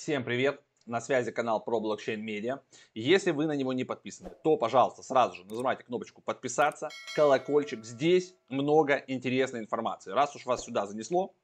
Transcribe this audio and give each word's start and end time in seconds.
Всем 0.00 0.22
привет! 0.22 0.62
На 0.86 1.00
связи 1.00 1.32
канал 1.32 1.60
про 1.60 1.80
блокчейн 1.80 2.24
медиа. 2.24 2.60
Если 2.94 3.32
вы 3.32 3.46
на 3.46 3.56
него 3.56 3.72
не 3.72 3.82
подписаны, 3.82 4.30
то, 4.44 4.56
пожалуйста, 4.56 5.02
сразу 5.02 5.34
же 5.34 5.44
нажимайте 5.44 5.82
кнопочку 5.82 6.22
подписаться, 6.22 6.88
колокольчик. 7.16 7.84
Здесь 7.84 8.32
много 8.48 9.02
интересной 9.08 9.58
информации. 9.58 10.12
Раз 10.12 10.36
уж 10.36 10.46
вас 10.46 10.64
сюда 10.64 10.86
занесло, 10.86 11.34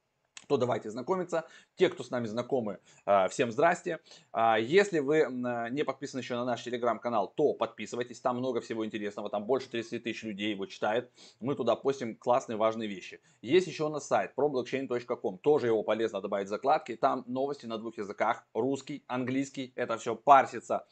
то 0.47 0.57
давайте 0.57 0.91
знакомиться. 0.91 1.45
Те, 1.77 1.89
кто 1.89 2.03
с 2.03 2.11
нами 2.11 2.27
знакомы, 2.27 2.79
а, 3.05 3.29
всем 3.29 3.51
здрасте. 3.53 4.01
А, 4.33 4.59
если 4.59 4.99
вы 4.99 5.27
не 5.71 5.85
подписаны 5.85 6.21
еще 6.21 6.35
на 6.35 6.45
наш 6.45 6.63
телеграм-канал, 6.63 7.33
то 7.35 7.53
подписывайтесь. 7.53 8.21
Там 8.21 8.39
много 8.39 8.61
всего 8.61 8.85
интересного. 8.85 9.31
Там 9.31 9.45
больше 9.45 9.69
30 9.69 10.03
тысяч 10.03 10.23
людей 10.23 10.51
его 10.51 10.67
читает. 10.67 11.11
Мы 11.41 11.55
туда 11.55 11.77
постим 11.77 12.17
классные, 12.17 12.57
важные 12.57 12.89
вещи. 12.89 13.21
Есть 13.43 13.67
еще 13.67 13.85
у 13.85 13.89
нас 13.89 14.07
сайт 14.07 14.33
problockchain.com. 14.37 15.39
Тоже 15.39 15.67
его 15.67 15.83
полезно 15.83 16.21
добавить 16.21 16.47
в 16.47 16.51
закладки. 16.51 16.97
Там 16.97 17.25
новости 17.27 17.67
на 17.67 17.79
двух 17.79 17.99
языках. 17.99 18.47
Русский, 18.55 19.05
английский. 19.07 19.73
Это 19.77 19.99
все 19.99 20.15
парсится 20.15 20.87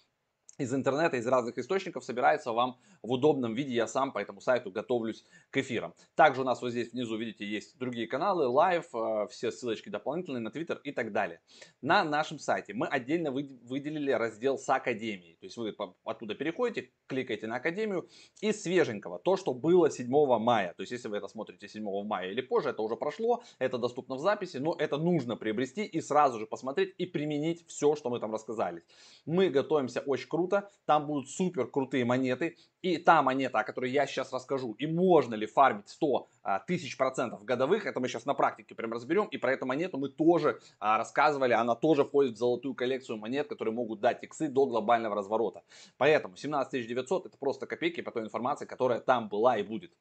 из 0.58 0.72
интернета, 0.74 1.16
из 1.16 1.26
разных 1.26 1.58
источников 1.58 2.04
собирается 2.04 2.52
вам 2.52 2.78
в 3.02 3.12
удобном 3.12 3.54
виде. 3.54 3.74
Я 3.74 3.86
сам 3.86 4.12
по 4.12 4.18
этому 4.18 4.40
сайту 4.40 4.70
готовлюсь 4.70 5.24
к 5.50 5.56
эфирам. 5.56 5.94
Также 6.14 6.42
у 6.42 6.44
нас 6.44 6.60
вот 6.60 6.70
здесь 6.70 6.92
внизу, 6.92 7.16
видите, 7.16 7.46
есть 7.46 7.78
другие 7.78 8.06
каналы, 8.06 8.46
live, 8.46 8.84
э, 8.94 9.26
все 9.30 9.50
ссылочки 9.50 9.88
дополнительные 9.88 10.40
на 10.40 10.50
Твиттер 10.50 10.80
и 10.84 10.92
так 10.92 11.12
далее. 11.12 11.40
На 11.80 12.04
нашем 12.04 12.38
сайте 12.38 12.74
мы 12.74 12.86
отдельно 12.86 13.30
выделили 13.30 14.12
раздел 14.12 14.58
с 14.58 14.68
Академией. 14.68 15.36
То 15.40 15.46
есть 15.46 15.56
вы 15.56 15.74
оттуда 16.04 16.34
переходите, 16.34 16.90
кликаете 17.06 17.46
на 17.46 17.56
Академию 17.56 18.08
и 18.40 18.52
свеженького, 18.52 19.18
то, 19.18 19.36
что 19.36 19.54
было 19.54 19.90
7 19.90 20.08
мая. 20.38 20.74
То 20.74 20.82
есть 20.82 20.92
если 20.92 21.08
вы 21.08 21.16
это 21.16 21.28
смотрите 21.28 21.66
7 21.66 21.82
мая 22.04 22.30
или 22.30 22.42
позже, 22.42 22.70
это 22.70 22.82
уже 22.82 22.96
прошло, 22.96 23.42
это 23.58 23.78
доступно 23.78 24.16
в 24.16 24.20
записи, 24.20 24.58
но 24.58 24.76
это 24.78 24.98
нужно 24.98 25.36
приобрести 25.36 25.84
и 25.84 26.00
сразу 26.00 26.38
же 26.38 26.46
посмотреть 26.46 26.94
и 26.98 27.06
применить 27.06 27.66
все, 27.66 27.96
что 27.96 28.10
мы 28.10 28.20
там 28.20 28.32
рассказали. 28.32 28.82
Мы 29.24 29.48
готовимся 29.48 30.00
очень 30.00 30.28
круто 30.28 30.41
круто, 30.42 30.68
там 30.86 31.06
будут 31.06 31.30
супер 31.30 31.66
крутые 31.66 32.04
монеты, 32.04 32.56
и 32.82 32.98
та 32.98 33.22
монета, 33.22 33.60
о 33.60 33.64
которой 33.64 33.90
я 33.90 34.06
сейчас 34.06 34.32
расскажу, 34.32 34.72
и 34.72 34.86
можно 34.86 35.36
ли 35.36 35.46
фармить 35.46 35.88
100 35.88 36.28
а, 36.42 36.58
тысяч 36.58 36.96
процентов 36.96 37.44
годовых, 37.44 37.86
это 37.86 38.00
мы 38.00 38.08
сейчас 38.08 38.26
на 38.26 38.34
практике 38.34 38.74
прям 38.74 38.92
разберем, 38.92 39.26
и 39.26 39.36
про 39.36 39.52
эту 39.52 39.66
монету 39.66 39.98
мы 39.98 40.08
тоже 40.08 40.60
а, 40.80 40.98
рассказывали, 40.98 41.52
она 41.52 41.76
тоже 41.76 42.04
входит 42.04 42.34
в 42.34 42.38
золотую 42.38 42.74
коллекцию 42.74 43.18
монет, 43.18 43.48
которые 43.48 43.72
могут 43.72 44.00
дать 44.00 44.22
иксы 44.24 44.48
до 44.48 44.66
глобального 44.66 45.14
разворота. 45.14 45.62
Поэтому 45.96 46.36
17 46.36 46.88
900 46.88 47.26
это 47.26 47.38
просто 47.38 47.66
копейки 47.66 48.00
по 48.00 48.10
той 48.10 48.24
информации, 48.24 48.66
которая 48.66 48.98
там 48.98 49.28
была 49.28 49.58
и 49.58 49.62
будет. 49.62 49.92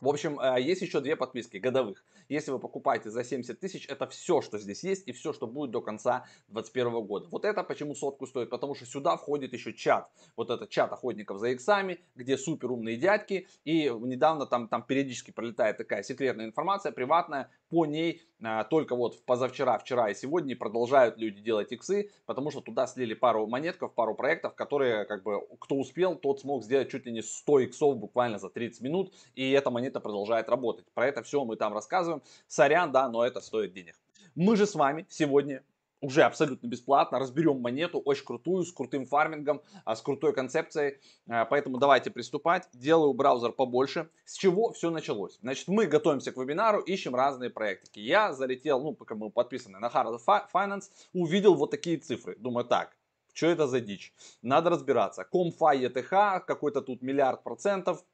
В 0.00 0.08
общем, 0.08 0.38
э, 0.38 0.60
есть 0.60 0.82
еще 0.82 1.00
две 1.00 1.16
подписки 1.16 1.56
годовых. 1.56 2.04
Если 2.28 2.50
вы 2.50 2.58
покупаете 2.58 3.10
за 3.10 3.24
70 3.24 3.58
тысяч, 3.58 3.86
это 3.88 4.06
все, 4.06 4.42
что 4.42 4.58
здесь 4.58 4.84
есть 4.84 5.08
и 5.08 5.12
все, 5.12 5.32
что 5.32 5.46
будет 5.46 5.70
до 5.70 5.80
конца 5.80 6.26
2021 6.48 7.06
года. 7.06 7.28
Вот 7.30 7.44
это 7.44 7.62
почему 7.62 7.94
сотку 7.94 8.26
стоит, 8.26 8.50
потому 8.50 8.74
что 8.74 8.84
сюда 8.84 9.16
входит 9.16 9.52
еще 9.54 9.72
чат. 9.72 10.10
Вот 10.36 10.50
этот 10.50 10.68
чат 10.68 10.92
охотников 10.92 11.38
за 11.38 11.48
иксами, 11.48 12.00
где 12.14 12.36
супер 12.36 12.72
умные 12.72 12.96
дядьки. 12.96 13.48
И 13.64 13.88
недавно 13.88 14.46
там, 14.46 14.68
там 14.68 14.82
периодически 14.82 15.30
пролетает 15.30 15.78
такая 15.78 16.02
секретная 16.02 16.46
информация, 16.46 16.92
приватная, 16.92 17.50
по 17.70 17.86
ней 17.86 18.22
а, 18.42 18.64
только 18.64 18.94
вот 18.94 19.24
позавчера, 19.24 19.78
вчера 19.78 20.10
и 20.10 20.14
сегодня 20.14 20.56
продолжают 20.56 21.16
люди 21.16 21.40
делать 21.40 21.72
иксы, 21.72 22.10
потому 22.26 22.50
что 22.50 22.60
туда 22.60 22.86
слили 22.86 23.14
пару 23.14 23.46
монетков, 23.46 23.94
пару 23.94 24.14
проектов, 24.14 24.54
которые, 24.54 25.06
как 25.06 25.22
бы, 25.22 25.40
кто 25.58 25.76
успел, 25.76 26.16
тот 26.16 26.40
смог 26.40 26.62
сделать 26.62 26.90
чуть 26.90 27.06
ли 27.06 27.12
не 27.12 27.22
100 27.22 27.60
иксов 27.60 27.96
буквально 27.96 28.38
за 28.38 28.50
30 28.50 28.82
минут, 28.82 29.14
и 29.34 29.50
эта 29.52 29.70
монета 29.86 30.00
продолжает 30.00 30.48
работать. 30.48 30.86
Про 30.94 31.06
это 31.06 31.22
все 31.22 31.44
мы 31.44 31.56
там 31.56 31.72
рассказываем. 31.72 32.22
Сорян, 32.48 32.92
да, 32.92 33.08
но 33.08 33.24
это 33.24 33.40
стоит 33.40 33.72
денег. 33.72 33.94
Мы 34.34 34.56
же 34.56 34.66
с 34.66 34.74
вами 34.74 35.06
сегодня 35.08 35.62
уже 36.00 36.22
абсолютно 36.22 36.66
бесплатно. 36.66 37.18
Разберем 37.18 37.60
монету, 37.60 38.00
очень 38.04 38.24
крутую, 38.24 38.64
с 38.64 38.72
крутым 38.72 39.06
фармингом, 39.06 39.60
а, 39.84 39.94
с 39.94 40.02
крутой 40.02 40.32
концепцией. 40.32 40.98
А, 41.28 41.44
поэтому 41.44 41.78
давайте 41.78 42.10
приступать. 42.10 42.68
Делаю 42.72 43.14
браузер 43.14 43.52
побольше. 43.52 44.08
С 44.24 44.34
чего 44.34 44.72
все 44.72 44.90
началось? 44.90 45.38
Значит, 45.40 45.68
мы 45.68 45.86
готовимся 45.86 46.32
к 46.32 46.36
вебинару, 46.36 46.80
ищем 46.80 47.14
разные 47.14 47.50
проекты. 47.50 47.88
Я 47.94 48.32
залетел, 48.32 48.80
ну, 48.80 48.92
пока 48.92 49.14
мы 49.14 49.30
подписаны 49.30 49.78
на 49.78 49.86
Hard 49.86 50.18
Finance, 50.52 50.90
увидел 51.14 51.54
вот 51.54 51.70
такие 51.70 51.96
цифры. 51.96 52.36
Думаю, 52.38 52.64
так, 52.64 52.96
что 53.32 53.46
это 53.46 53.66
за 53.66 53.80
дичь? 53.80 54.12
Надо 54.42 54.70
разбираться. 54.70 55.24
Комфа 55.24 55.74
ETH, 55.74 56.40
какой-то 56.40 56.82
тут 56.82 57.02
миллиард 57.02 57.42
процентов, 57.42 58.04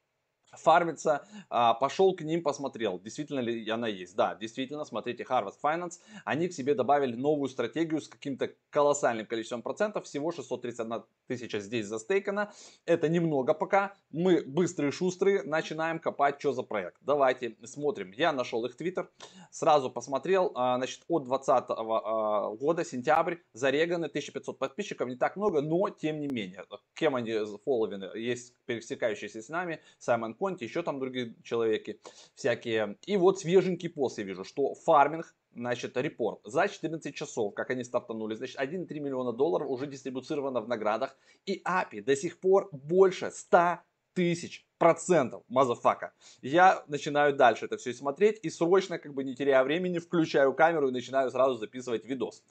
фармится, 0.52 1.26
а, 1.48 1.74
пошел 1.74 2.14
к 2.14 2.20
ним, 2.22 2.42
посмотрел, 2.42 3.00
действительно 3.00 3.40
ли 3.40 3.68
она 3.68 3.88
есть. 3.88 4.14
Да, 4.14 4.34
действительно, 4.34 4.84
смотрите, 4.84 5.24
Harvard 5.24 5.54
Finance, 5.62 6.00
они 6.24 6.48
к 6.48 6.52
себе 6.52 6.74
добавили 6.74 7.16
новую 7.16 7.48
стратегию 7.48 8.00
с 8.00 8.08
каким-то 8.08 8.50
колоссальным 8.70 9.26
количеством 9.26 9.62
процентов, 9.62 10.04
всего 10.04 10.30
631 10.30 11.04
тысяча 11.26 11.60
здесь 11.60 11.86
застейкано. 11.86 12.52
Это 12.84 13.08
немного 13.08 13.54
пока, 13.54 13.94
мы 14.10 14.42
быстрые, 14.42 14.92
шустрые, 14.92 15.42
начинаем 15.42 15.98
копать, 15.98 16.38
что 16.38 16.52
за 16.52 16.62
проект. 16.62 16.96
Давайте 17.00 17.56
смотрим, 17.64 18.12
я 18.12 18.32
нашел 18.32 18.64
их 18.66 18.76
твиттер, 18.76 19.10
сразу 19.50 19.90
посмотрел, 19.90 20.52
а, 20.54 20.76
значит, 20.76 21.02
от 21.08 21.24
2020 21.24 21.64
а, 21.68 22.50
года, 22.56 22.84
сентябрь, 22.84 23.36
зареганы, 23.54 24.06
1500 24.06 24.58
подписчиков, 24.58 25.08
не 25.08 25.16
так 25.16 25.36
много, 25.36 25.62
но 25.62 25.88
тем 25.88 26.20
не 26.20 26.28
менее, 26.28 26.64
кем 26.94 27.16
они 27.16 27.32
фолловены, 27.64 28.16
есть 28.16 28.54
пересекающиеся 28.66 29.42
с 29.42 29.48
нами, 29.48 29.80
Саймон 29.98 30.34
Конти, 30.42 30.64
еще 30.64 30.82
там 30.82 30.98
другие 30.98 31.36
человеки 31.44 32.00
всякие. 32.34 32.96
И 33.06 33.16
вот 33.16 33.38
свеженький 33.38 33.88
пост 33.88 34.18
я 34.18 34.24
вижу, 34.24 34.42
что 34.42 34.74
фарминг 34.74 35.36
значит, 35.54 35.96
репорт. 35.96 36.40
За 36.44 36.66
14 36.66 37.14
часов, 37.14 37.54
как 37.54 37.70
они 37.70 37.84
стартанули, 37.84 38.34
значит, 38.34 38.58
1,3 38.58 38.98
миллиона 38.98 39.32
долларов 39.32 39.70
уже 39.70 39.86
дистрибуцировано 39.86 40.60
в 40.60 40.68
наградах. 40.68 41.16
И 41.46 41.62
APY 41.64 42.02
до 42.02 42.16
сих 42.16 42.40
пор 42.40 42.68
больше 42.72 43.30
100 43.30 43.78
тысяч 44.14 44.66
процентов, 44.78 45.44
motherfucker. 45.48 46.12
Я 46.40 46.82
начинаю 46.88 47.36
дальше 47.36 47.66
это 47.66 47.76
все 47.76 47.94
смотреть 47.94 48.40
и 48.42 48.50
срочно, 48.50 48.98
как 48.98 49.14
бы 49.14 49.22
не 49.22 49.36
теряя 49.36 49.62
времени, 49.62 50.00
включаю 50.00 50.54
камеру 50.54 50.88
и 50.88 50.92
начинаю 50.92 51.30
сразу 51.30 51.54
записывать 51.54 52.04
видос. 52.04 52.42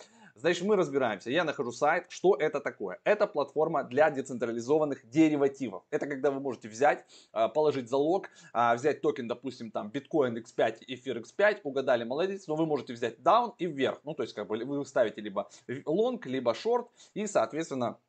Значит, 0.42 0.64
мы 0.64 0.76
разбираемся. 0.76 1.30
Я 1.30 1.44
нахожу 1.44 1.72
сайт. 1.72 2.06
Что 2.10 2.36
это 2.36 2.60
такое? 2.60 3.00
Это 3.04 3.28
платформа 3.28 3.84
для 3.84 4.10
децентрализованных 4.10 5.08
деривативов. 5.08 5.84
Это 5.92 6.08
когда 6.08 6.32
вы 6.32 6.40
можете 6.40 6.68
взять, 6.68 7.06
а, 7.32 7.48
положить 7.48 7.88
залог, 7.90 8.28
а, 8.52 8.74
взять 8.74 9.02
токен, 9.02 9.28
допустим, 9.28 9.70
там 9.70 9.90
биткоин 9.92 10.36
X5, 10.36 10.78
эфир 10.88 11.20
X5, 11.20 11.60
угадали, 11.64 12.04
молодец, 12.06 12.48
но 12.48 12.56
вы 12.56 12.66
можете 12.66 12.94
взять 12.94 13.20
down 13.20 13.54
и 13.60 13.68
вверх. 13.68 14.00
Ну, 14.04 14.16
то 14.16 14.24
есть, 14.24 14.34
как 14.34 14.48
бы 14.48 14.58
вы 14.66 14.84
ставите 14.84 15.22
либо 15.22 15.48
long, 15.68 16.20
либо 16.26 16.54
short, 16.54 16.88
и, 17.14 17.28
соответственно, 17.28 18.00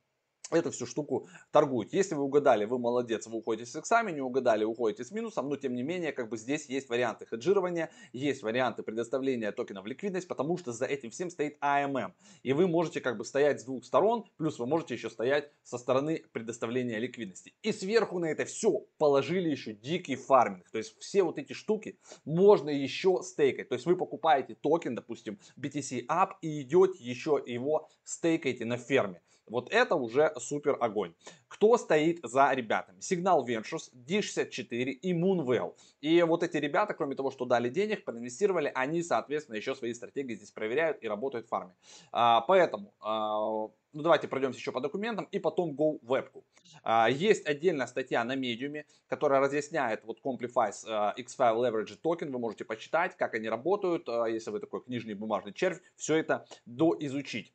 эту 0.55 0.71
всю 0.71 0.87
штуку 0.87 1.29
торгуют. 1.51 1.93
Если 1.93 2.15
вы 2.15 2.23
угадали, 2.23 2.65
вы 2.65 2.79
молодец, 2.79 3.27
вы 3.27 3.39
уходите 3.39 3.71
с 3.71 3.77
иксами, 3.77 4.13
не 4.13 4.21
угадали, 4.21 4.65
уходите 4.65 5.05
с 5.05 5.11
минусом, 5.11 5.49
но 5.49 5.57
тем 5.57 5.75
не 5.75 5.83
менее, 5.83 6.13
как 6.13 6.29
бы 6.29 6.37
здесь 6.37 6.67
есть 6.67 6.89
варианты 6.89 7.27
хеджирования, 7.27 7.91
есть 8.13 8.43
варианты 8.43 8.83
предоставления 8.83 9.53
токенов 9.53 9.85
в 9.85 9.87
ликвидность, 9.87 10.29
потому 10.29 10.57
что 10.57 10.73
за 10.73 10.87
этим 10.87 11.11
всем 11.11 11.31
стоит 11.31 11.59
AMM. 11.63 12.13
И 12.43 12.53
вы 12.53 12.67
можете 12.67 13.01
как 13.01 13.17
бы 13.17 13.25
стоять 13.25 13.61
с 13.61 13.65
двух 13.65 13.85
сторон, 13.85 14.25
плюс 14.37 14.59
вы 14.59 14.67
можете 14.67 14.95
еще 14.95 15.11
стоять 15.11 15.51
со 15.63 15.79
стороны 15.79 16.25
предоставления 16.33 16.99
ликвидности. 16.99 17.55
И 17.63 17.73
сверху 17.73 18.19
на 18.19 18.27
это 18.27 18.45
все 18.45 18.85
положили 18.99 19.49
еще 19.49 19.73
дикий 19.73 20.17
фарминг. 20.17 20.71
То 20.71 20.79
есть 20.79 20.99
все 20.99 21.23
вот 21.23 21.39
эти 21.39 21.53
штуки 21.53 21.99
можно 22.25 22.71
еще 22.71 23.23
стейкать. 23.23 23.69
То 23.69 23.75
есть 23.75 23.87
вы 23.87 23.97
покупаете 23.97 24.55
токен, 24.55 24.95
допустим, 24.95 25.39
BTC 25.59 26.07
Up 26.07 26.33
и 26.41 26.63
идете 26.63 27.03
еще 27.03 27.43
его 27.45 27.89
стейкаете 28.05 28.65
на 28.65 28.77
ферме. 28.77 29.23
Вот 29.47 29.73
это 29.73 29.97
уже 29.97 30.33
супер 30.39 30.77
огонь. 30.81 31.15
Кто 31.49 31.77
стоит 31.77 32.21
за 32.23 32.53
ребятами? 32.53 33.01
Signal 33.01 33.45
Ventures, 33.47 33.91
D64 33.95 34.85
и 34.85 35.13
Moonwell. 35.13 35.75
И 36.01 36.23
вот 36.23 36.43
эти 36.43 36.57
ребята, 36.57 36.95
кроме 36.95 37.15
того, 37.15 37.31
что 37.31 37.45
дали 37.45 37.69
денег, 37.69 38.05
проинвестировали, 38.05 38.73
они, 38.75 39.03
соответственно, 39.03 39.57
еще 39.57 39.75
свои 39.75 39.95
стратегии 39.95 40.35
здесь 40.35 40.51
проверяют 40.51 40.99
и 41.03 41.09
работают 41.09 41.47
в 41.47 41.49
фарме. 41.49 41.75
А, 42.13 42.41
поэтому 42.43 42.95
а, 43.01 43.69
ну 43.93 44.03
давайте 44.03 44.29
пройдемся 44.29 44.59
еще 44.59 44.73
по 44.73 44.81
документам 44.81 45.29
и 45.31 45.39
потом 45.39 45.75
go 45.75 45.99
вебку. 46.03 46.45
А, 46.83 47.09
есть 47.11 47.47
отдельная 47.47 47.87
статья 47.87 48.25
на 48.25 48.35
медиуме, 48.35 48.87
которая 49.07 49.41
разъясняет 49.41 50.05
вот 50.05 50.21
Complify's 50.25 50.85
а, 50.87 51.15
X5 51.19 51.57
Leverage 51.57 51.97
токен. 51.97 52.33
Вы 52.33 52.39
можете 52.39 52.65
почитать, 52.65 53.17
как 53.17 53.35
они 53.35 53.49
работают, 53.49 54.09
а, 54.09 54.27
если 54.27 54.51
вы 54.51 54.61
такой 54.61 54.83
книжный 54.83 55.15
бумажный 55.15 55.53
червь, 55.53 55.81
все 55.97 56.17
это 56.17 56.47
доизучить. 56.67 57.53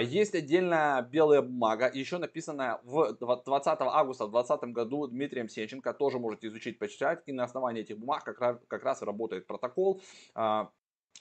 Есть 0.00 0.34
отдельная 0.34 1.02
белая 1.02 1.42
бумага, 1.42 1.90
еще 1.92 2.18
написанная 2.18 2.80
в 2.82 3.12
20 3.14 3.66
августа 3.80 4.26
в 4.26 4.30
2020 4.30 4.72
году 4.72 5.06
Дмитрием 5.06 5.48
Сенченко, 5.48 5.92
тоже 5.92 6.18
можете 6.18 6.48
изучить, 6.48 6.78
почитать. 6.78 7.22
И 7.26 7.32
на 7.32 7.44
основании 7.44 7.82
этих 7.82 7.98
бумаг 7.98 8.24
как 8.24 8.40
раз, 8.40 8.56
как 8.68 8.84
раз 8.84 9.02
работает 9.02 9.46
протокол. 9.46 10.00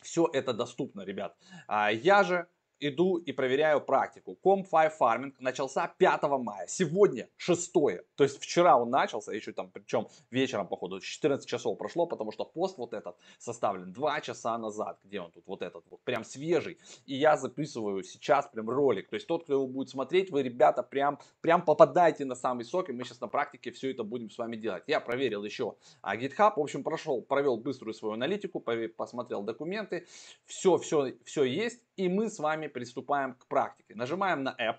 Все 0.02 0.30
это 0.34 0.54
доступно, 0.54 1.02
ребят. 1.02 1.38
Я 1.70 2.24
же 2.24 2.48
иду 2.88 3.18
и 3.18 3.32
проверяю 3.32 3.82
практику. 3.82 4.38
Comp5 4.44 4.92
Farming 5.00 5.34
начался 5.40 5.88
5 5.88 6.24
мая, 6.40 6.68
сегодня 6.68 7.30
6. 7.38 7.74
То 7.74 8.24
есть 8.24 8.40
вчера 8.40 8.78
он 8.78 8.90
начался, 8.90 9.34
еще 9.34 9.54
там, 9.54 9.70
причем 9.72 10.08
вечером, 10.32 10.68
походу, 10.68 11.00
14 11.00 11.48
часов 11.48 11.78
прошло, 11.78 12.06
потому 12.06 12.32
что 12.32 12.46
пост 12.46 12.78
вот 12.78 12.94
этот 12.94 13.16
составлен 13.38 13.94
2 13.94 14.22
часа 14.22 14.58
назад. 14.58 15.00
Где 15.04 15.22
он 15.22 15.32
тут? 15.32 15.44
Вот 15.48 15.62
этот 15.62 15.84
вот, 15.90 16.02
прям 16.04 16.24
свежий. 16.24 16.78
И 17.06 17.16
я 17.16 17.38
записываю 17.38 18.04
сейчас 18.04 18.48
прям 18.48 18.70
ролик. 18.70 19.10
То 19.10 19.16
есть 19.16 19.28
тот, 19.28 19.44
кто 19.44 19.54
его 19.54 19.68
будет 19.68 19.90
смотреть, 19.90 20.32
вы, 20.32 20.44
ребята, 20.44 20.84
прям, 20.84 21.20
прям 21.42 21.64
попадаете 21.64 22.26
на 22.26 22.36
самый 22.36 22.66
сок, 22.66 22.90
и 22.90 22.94
мы 22.94 23.04
сейчас 23.04 23.22
на 23.22 23.28
практике 23.28 23.72
все 23.72 23.92
это 23.92 24.04
будем 24.04 24.30
с 24.30 24.38
вами 24.38 24.56
делать. 24.56 24.84
Я 24.88 25.00
проверил 25.00 25.44
еще 25.44 25.76
а, 26.02 26.16
GitHub, 26.16 26.54
в 26.56 26.60
общем, 26.60 26.84
прошел, 26.84 27.22
провел 27.22 27.58
быструю 27.58 27.94
свою 27.94 28.14
аналитику, 28.14 28.60
посмотрел 28.60 29.44
документы, 29.44 30.08
все, 30.46 30.78
все, 30.78 31.14
все 31.24 31.44
есть, 31.44 31.82
и 31.96 32.10
мы 32.10 32.30
с 32.30 32.40
вами 32.40 32.68
приступаем 32.68 33.34
к 33.34 33.48
практике. 33.48 33.96
Нажимаем 33.96 34.44
на 34.44 34.56
App, 34.60 34.78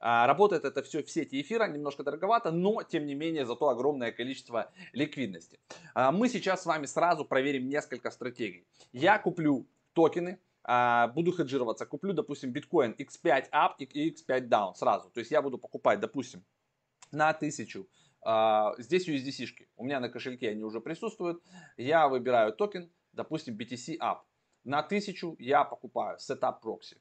а, 0.00 0.26
Работает 0.26 0.64
это 0.64 0.82
все 0.82 1.02
в 1.02 1.10
сети 1.10 1.40
эфира, 1.40 1.68
немножко 1.68 2.02
дороговато, 2.02 2.50
но 2.50 2.82
тем 2.82 3.06
не 3.06 3.14
менее 3.14 3.44
зато 3.44 3.68
огромное 3.68 4.12
количество 4.12 4.72
ликвидности. 4.92 5.60
А, 5.94 6.10
мы 6.10 6.28
сейчас 6.28 6.62
с 6.62 6.66
вами 6.66 6.86
сразу 6.86 7.24
проверим 7.24 7.68
несколько 7.68 8.10
стратегий. 8.10 8.66
Я 8.92 9.18
куплю 9.18 9.66
токены, 9.92 10.40
а, 10.64 11.08
буду 11.08 11.32
хеджироваться, 11.32 11.84
куплю, 11.84 12.14
допустим, 12.14 12.50
биткоин 12.50 12.94
x5 12.98 13.50
up 13.50 13.74
и 13.78 14.10
x5 14.10 14.48
down 14.48 14.74
сразу. 14.74 15.10
То 15.10 15.20
есть 15.20 15.30
я 15.30 15.42
буду 15.42 15.58
покупать, 15.58 16.00
допустим, 16.00 16.44
на 17.12 17.30
1000 17.30 17.86
здесь 18.78 19.08
USDC-шки. 19.08 19.66
У 19.76 19.84
меня 19.84 19.98
на 19.98 20.10
кошельке 20.10 20.50
они 20.50 20.62
уже 20.62 20.80
присутствуют. 20.82 21.42
Я 21.78 22.06
выбираю 22.06 22.52
токен, 22.52 22.92
допустим, 23.12 23.56
BTC 23.56 23.96
Up. 23.98 24.18
На 24.64 24.82
1000 24.82 25.36
я 25.38 25.64
покупаю 25.64 26.18
Setup 26.18 26.60
Proxy. 26.62 27.00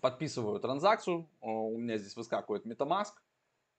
Подписываю 0.00 0.60
транзакцию. 0.60 1.28
У 1.40 1.78
меня 1.78 1.98
здесь 1.98 2.16
выскакивает 2.16 2.66
MetaMask. 2.66 3.14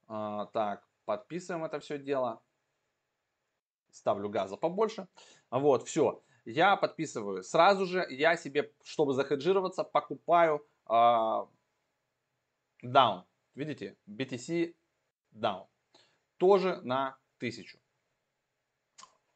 А, 0.07 0.47
так, 0.47 0.87
подписываем 1.05 1.63
это 1.63 1.79
все 1.79 1.97
дело. 1.97 2.41
Ставлю 3.91 4.29
газа 4.29 4.57
побольше. 4.57 5.07
Вот, 5.49 5.87
все. 5.87 6.21
Я 6.45 6.75
подписываю. 6.75 7.43
Сразу 7.43 7.85
же 7.85 8.05
я 8.09 8.35
себе, 8.35 8.73
чтобы 8.83 9.13
захеджироваться, 9.13 9.83
покупаю 9.83 10.67
down. 12.83 13.23
Видите? 13.55 13.97
BTC 14.07 14.75
down. 15.33 15.67
Тоже 16.37 16.81
на 16.81 17.17
1000. 17.37 17.78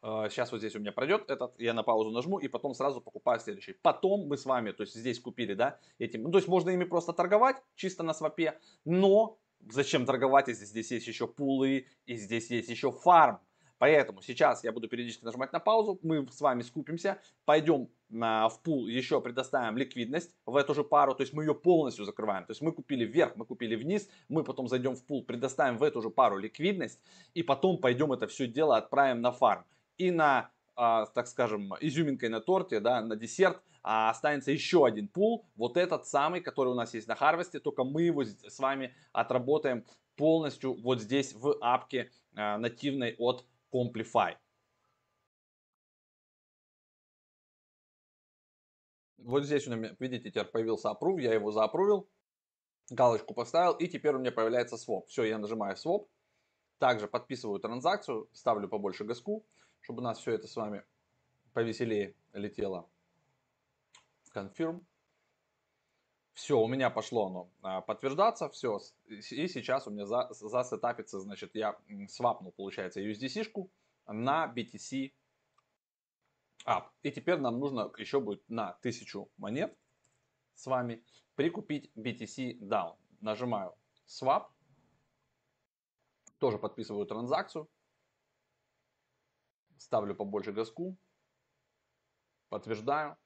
Сейчас 0.03 0.51
вот 0.51 0.57
здесь 0.57 0.75
у 0.75 0.79
меня 0.79 0.91
пройдет 0.91 1.29
этот, 1.29 1.57
я 1.57 1.73
на 1.73 1.81
паузу 1.81 2.11
нажму 2.11 2.37
и 2.37 2.49
потом 2.49 2.73
сразу 2.73 2.99
покупаю 2.99 3.39
следующий. 3.39 3.71
Потом 3.71 4.27
мы 4.27 4.35
с 4.35 4.43
вами, 4.43 4.73
то 4.73 4.83
есть 4.83 4.95
здесь 4.95 5.17
купили, 5.17 5.53
да, 5.53 5.79
этим. 5.97 6.23
Ну, 6.23 6.31
то 6.31 6.39
есть 6.39 6.49
можно 6.49 6.71
ими 6.71 6.83
просто 6.83 7.13
торговать, 7.13 7.55
чисто 7.75 8.03
на 8.03 8.13
свапе, 8.13 8.59
но 8.83 9.39
зачем 9.69 10.05
торговать, 10.05 10.49
если 10.49 10.65
здесь 10.65 10.91
есть 10.91 11.07
еще 11.07 11.25
пулы 11.25 11.87
и 12.05 12.17
здесь 12.17 12.51
есть 12.51 12.67
еще 12.67 12.91
фарм. 12.91 13.39
Поэтому 13.77 14.21
сейчас 14.21 14.65
я 14.65 14.73
буду 14.73 14.89
периодически 14.89 15.23
нажимать 15.23 15.53
на 15.53 15.59
паузу, 15.59 15.97
мы 16.03 16.27
с 16.29 16.41
вами 16.41 16.63
скупимся, 16.63 17.21
пойдем 17.45 17.87
в 18.09 18.59
пул, 18.61 18.87
еще 18.87 19.21
предоставим 19.21 19.77
ликвидность 19.77 20.35
в 20.45 20.57
эту 20.57 20.73
же 20.73 20.83
пару, 20.83 21.15
то 21.15 21.23
есть 21.23 21.33
мы 21.33 21.43
ее 21.43 21.55
полностью 21.55 22.03
закрываем. 22.03 22.45
То 22.45 22.51
есть 22.51 22.61
мы 22.61 22.73
купили 22.73 23.05
вверх, 23.05 23.37
мы 23.37 23.45
купили 23.45 23.75
вниз, 23.75 24.09
мы 24.27 24.43
потом 24.43 24.67
зайдем 24.67 24.97
в 24.97 25.03
пул, 25.05 25.23
предоставим 25.23 25.77
в 25.77 25.83
эту 25.83 26.01
же 26.01 26.09
пару 26.09 26.37
ликвидность 26.37 27.01
и 27.33 27.41
потом 27.41 27.77
пойдем 27.77 28.11
это 28.11 28.27
все 28.27 28.47
дело 28.47 28.75
отправим 28.75 29.21
на 29.21 29.31
фарм 29.31 29.63
и 29.97 30.11
на, 30.11 30.51
а, 30.75 31.05
так 31.07 31.27
скажем, 31.27 31.73
изюминкой 31.79 32.29
на 32.29 32.41
торте, 32.41 32.79
да, 32.79 33.01
на 33.01 33.15
десерт 33.15 33.61
а, 33.81 34.09
останется 34.09 34.51
еще 34.51 34.85
один 34.85 35.07
пул, 35.07 35.45
вот 35.55 35.77
этот 35.77 36.07
самый, 36.07 36.41
который 36.41 36.69
у 36.69 36.75
нас 36.75 36.93
есть 36.93 37.07
на 37.07 37.15
Харвесте, 37.15 37.59
только 37.59 37.83
мы 37.83 38.03
его 38.03 38.23
с 38.23 38.59
вами 38.59 38.95
отработаем 39.11 39.85
полностью 40.15 40.79
вот 40.81 41.01
здесь 41.01 41.33
в 41.33 41.57
апке 41.61 42.11
а, 42.35 42.57
нативной 42.57 43.15
от 43.17 43.45
Complify. 43.73 44.35
Вот 49.17 49.45
здесь 49.45 49.67
у 49.67 49.75
меня, 49.75 49.95
видите, 49.99 50.29
теперь 50.29 50.45
появился 50.45 50.89
approve, 50.89 51.21
я 51.21 51.33
его 51.33 51.51
заапрувил, 51.51 52.09
галочку 52.89 53.33
поставил, 53.33 53.73
и 53.73 53.87
теперь 53.87 54.15
у 54.15 54.19
меня 54.19 54.31
появляется 54.31 54.77
своп. 54.77 55.07
Все, 55.07 55.23
я 55.23 55.37
нажимаю 55.37 55.77
своп, 55.77 56.09
также 56.77 57.07
подписываю 57.07 57.59
транзакцию, 57.59 58.29
ставлю 58.33 58.67
побольше 58.67 59.05
газку, 59.05 59.45
чтобы 59.83 59.99
у 59.99 60.03
нас 60.03 60.19
все 60.19 60.31
это 60.31 60.47
с 60.47 60.55
вами 60.55 60.83
повеселее 61.53 62.15
летело. 62.31 62.89
Confirm. 64.33 64.83
Все, 66.33 66.59
у 66.59 66.67
меня 66.67 66.89
пошло 66.89 67.27
оно 67.27 67.51
а, 67.61 67.81
подтверждаться, 67.81 68.49
все. 68.49 68.79
И 69.07 69.21
сейчас 69.21 69.85
у 69.85 69.91
меня 69.91 70.07
за, 70.07 70.29
засетапится, 70.31 71.19
значит, 71.19 71.53
я 71.53 71.77
свапнул, 72.07 72.51
получается, 72.53 73.01
USDC-шку 73.01 73.69
на 74.07 74.51
BTC 74.51 75.13
Up. 76.65 76.85
И 77.03 77.11
теперь 77.11 77.37
нам 77.37 77.59
нужно 77.59 77.91
еще 77.97 78.19
будет 78.19 78.49
на 78.49 78.71
1000 78.71 79.27
монет 79.37 79.77
с 80.55 80.65
вами 80.65 81.03
прикупить 81.35 81.91
BTC 81.95 82.57
Down. 82.61 82.97
Нажимаю 83.21 83.75
Swap. 84.07 84.47
Тоже 86.39 86.57
подписываю 86.57 87.05
транзакцию 87.05 87.69
ставлю 89.83 90.15
побольше 90.15 90.51
газку, 90.51 90.97
подтверждаю. 92.49 93.17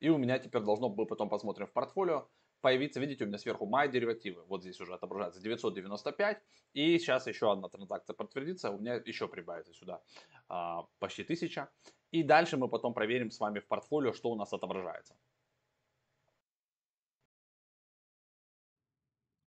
И 0.00 0.08
у 0.08 0.18
меня 0.18 0.38
теперь 0.38 0.62
должно 0.62 0.88
быть, 0.88 1.08
потом 1.08 1.28
посмотрим 1.28 1.66
в 1.66 1.72
портфолио, 1.72 2.28
появиться, 2.60 3.00
видите, 3.00 3.24
у 3.24 3.26
меня 3.26 3.38
сверху 3.38 3.66
мои 3.66 3.88
деривативы. 3.88 4.42
Вот 4.44 4.62
здесь 4.62 4.80
уже 4.80 4.94
отображается 4.94 5.40
995. 5.40 6.42
И 6.74 6.98
сейчас 6.98 7.26
еще 7.26 7.52
одна 7.52 7.68
транзакция 7.68 8.14
подтвердится, 8.14 8.70
у 8.70 8.78
меня 8.78 8.94
еще 8.94 9.28
прибавится 9.28 9.74
сюда 9.74 10.02
а, 10.48 10.86
почти 10.98 11.22
1000. 11.22 11.68
И 12.12 12.22
дальше 12.22 12.56
мы 12.56 12.68
потом 12.68 12.94
проверим 12.94 13.30
с 13.30 13.40
вами 13.40 13.60
в 13.60 13.66
портфолио, 13.66 14.12
что 14.12 14.30
у 14.30 14.36
нас 14.36 14.52
отображается. 14.52 15.14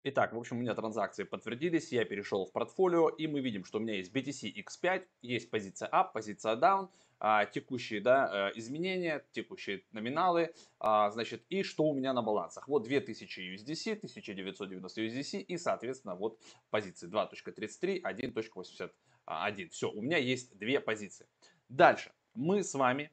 Итак, 0.02 0.32
в 0.32 0.38
общем, 0.38 0.56
у 0.56 0.60
меня 0.60 0.74
транзакции 0.74 1.24
подтвердились, 1.24 1.92
я 1.92 2.06
перешел 2.06 2.46
в 2.46 2.52
портфолио, 2.52 3.10
и 3.10 3.26
мы 3.26 3.40
видим, 3.40 3.66
что 3.66 3.76
у 3.76 3.82
меня 3.82 3.96
есть 3.96 4.10
BTC 4.10 4.50
X5, 4.64 5.06
есть 5.20 5.50
позиция 5.50 5.90
up, 5.90 6.12
позиция 6.14 6.56
down, 6.56 6.88
а, 7.18 7.44
текущие 7.44 8.00
да, 8.00 8.48
э, 8.48 8.58
изменения, 8.58 9.22
текущие 9.32 9.84
номиналы, 9.92 10.54
а, 10.78 11.10
значит, 11.10 11.44
и 11.50 11.62
что 11.62 11.84
у 11.84 11.92
меня 11.92 12.14
на 12.14 12.22
балансах. 12.22 12.66
Вот 12.66 12.84
2000 12.84 13.56
USDC, 13.56 13.96
1990 13.96 15.02
USDC 15.02 15.40
и, 15.40 15.58
соответственно, 15.58 16.14
вот 16.14 16.40
позиции 16.70 17.06
2.33, 17.06 18.00
1.81. 18.00 19.68
Все, 19.68 19.90
у 19.90 20.00
меня 20.00 20.16
есть 20.16 20.56
две 20.56 20.80
позиции. 20.80 21.26
Дальше 21.68 22.10
мы 22.32 22.64
с 22.64 22.72
вами 22.72 23.10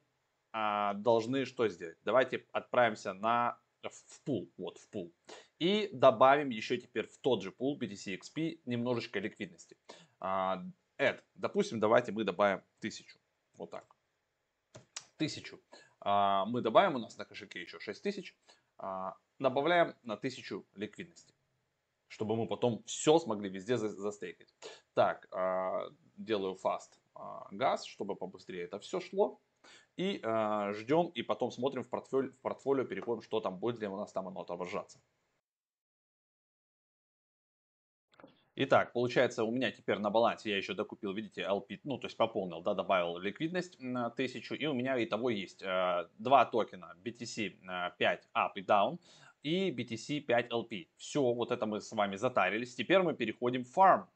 а, 0.53 0.94
должны 0.94 1.44
что 1.44 1.67
сделать? 1.67 1.98
Давайте 2.06 2.46
отправимся 2.53 3.12
на 3.13 3.60
в 3.84 4.22
пул, 4.24 4.50
вот 4.58 4.77
в 4.77 4.88
пул. 4.89 5.13
И 5.59 5.89
добавим 5.91 6.49
еще 6.49 6.77
теперь 6.77 7.07
в 7.07 7.17
тот 7.17 7.41
же 7.41 7.51
пул 7.51 7.79
BTC 7.79 8.19
XP 8.19 8.59
немножечко 8.65 9.19
ликвидности. 9.19 9.75
Uh, 10.19 10.63
add. 10.99 11.21
Допустим, 11.35 11.79
давайте 11.79 12.11
мы 12.11 12.23
добавим 12.23 12.61
1000. 12.79 13.17
Вот 13.55 13.71
так. 13.71 13.85
1000. 15.15 15.59
Uh, 16.05 16.45
мы 16.45 16.61
добавим, 16.61 16.95
у 16.95 16.99
нас 16.99 17.17
на 17.17 17.25
кошельке 17.25 17.61
еще 17.61 17.79
6000. 17.79 18.35
Uh, 18.79 19.13
добавляем 19.39 19.95
на 20.03 20.13
1000 20.13 20.63
ликвидности. 20.75 21.33
Чтобы 22.07 22.35
мы 22.35 22.47
потом 22.47 22.83
все 22.85 23.17
смогли 23.19 23.49
везде 23.49 23.77
за 23.77 23.89
застейкать. 23.89 24.47
Так, 24.93 25.27
делаю 26.15 26.55
fast 26.55 26.97
газ, 27.51 27.83
чтобы 27.83 28.15
побыстрее 28.15 28.63
это 28.63 28.79
все 28.79 29.01
шло. 29.01 29.41
И 29.97 30.19
э, 30.23 30.73
ждем, 30.73 31.07
и 31.07 31.23
потом 31.23 31.51
смотрим 31.51 31.83
в 31.83 31.89
портфолио, 31.89 32.31
в 32.31 32.39
портфолио, 32.39 32.85
переходим, 32.85 33.23
что 33.23 33.39
там 33.39 33.57
будет 33.57 33.81
ли 33.81 33.87
у 33.87 33.97
нас 33.97 34.11
там 34.11 34.27
оно 34.27 34.41
отображаться. 34.41 34.99
Итак, 38.59 38.91
получается, 38.91 39.43
у 39.43 39.51
меня 39.51 39.69
теперь 39.69 39.99
на 39.99 40.09
балансе 40.09 40.49
я 40.49 40.57
еще 40.57 40.73
докупил, 40.73 41.13
видите, 41.13 41.41
LP, 41.43 41.79
ну, 41.83 41.99
то 41.99 42.07
есть 42.07 42.17
пополнил, 42.17 42.63
да, 42.63 42.73
добавил 42.73 43.19
ликвидность 43.19 43.79
на 43.79 44.07
1000, 44.07 44.55
и 44.55 44.65
у 44.65 44.73
меня 44.73 44.95
итого 45.03 45.29
есть 45.29 45.61
э, 45.61 46.07
два 46.17 46.43
токена 46.45 46.95
BTC 47.03 47.91
5 47.99 47.99
э, 47.99 48.27
Up 48.35 48.53
и 48.55 48.61
Down 48.61 48.97
и 49.43 49.69
BTC 49.69 50.21
5 50.21 50.51
LP. 50.51 50.87
Все, 50.97 51.21
вот 51.21 51.51
это 51.51 51.67
мы 51.67 51.81
с 51.81 51.91
вами 51.91 52.15
затарились. 52.15 52.73
Теперь 52.73 53.03
мы 53.03 53.13
переходим 53.13 53.63
в 53.63 53.77
Farm. 53.77 54.07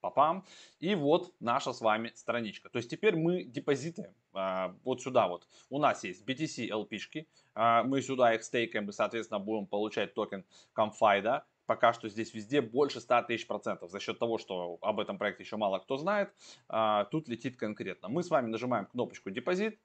Папам. 0.00 0.44
И 0.80 0.96
вот 0.96 1.32
наша 1.38 1.72
с 1.72 1.80
вами 1.80 2.10
страничка. 2.16 2.68
То 2.70 2.78
есть 2.78 2.90
теперь 2.90 3.14
мы 3.14 3.44
депозиты 3.44 4.12
э, 4.34 4.74
вот 4.82 5.02
сюда 5.02 5.28
вот. 5.28 5.46
У 5.70 5.78
нас 5.78 6.02
есть 6.02 6.28
BTC 6.28 6.68
LP-шки. 6.68 7.28
Э, 7.54 7.84
мы 7.84 8.02
сюда 8.02 8.34
их 8.34 8.42
стейкаем 8.42 8.88
и, 8.88 8.92
соответственно, 8.92 9.38
будем 9.38 9.66
получать 9.66 10.14
токен 10.14 10.44
Comfide 10.74 11.42
пока 11.66 11.92
что 11.92 12.08
здесь 12.08 12.34
везде 12.34 12.60
больше 12.60 13.00
100 13.00 13.22
тысяч 13.22 13.46
процентов. 13.46 13.90
За 13.90 14.00
счет 14.00 14.18
того, 14.18 14.38
что 14.38 14.78
об 14.80 15.00
этом 15.00 15.18
проекте 15.18 15.42
еще 15.42 15.56
мало 15.56 15.78
кто 15.78 15.96
знает, 15.96 16.34
а, 16.68 17.04
тут 17.06 17.28
летит 17.28 17.56
конкретно. 17.56 18.08
Мы 18.08 18.22
с 18.22 18.30
вами 18.30 18.48
нажимаем 18.48 18.86
кнопочку 18.86 19.30
депозит, 19.30 19.80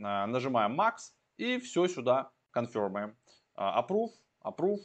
а, 0.00 0.26
нажимаем 0.26 0.80
max, 0.80 1.12
И 1.36 1.58
все 1.58 1.86
сюда 1.86 2.30
конфирмаем. 2.50 3.16
Approve, 3.56 4.12
approve. 4.42 4.80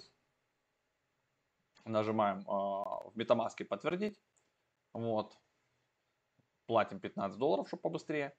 Нажимаем 1.86 2.44
в 2.44 3.14
MetaMask 3.16 3.64
подтвердить. 3.66 4.20
Вот. 4.94 5.38
Платим 6.66 7.00
15 7.00 7.38
долларов, 7.38 7.68
чтобы 7.68 7.82
побыстрее. 7.82 8.36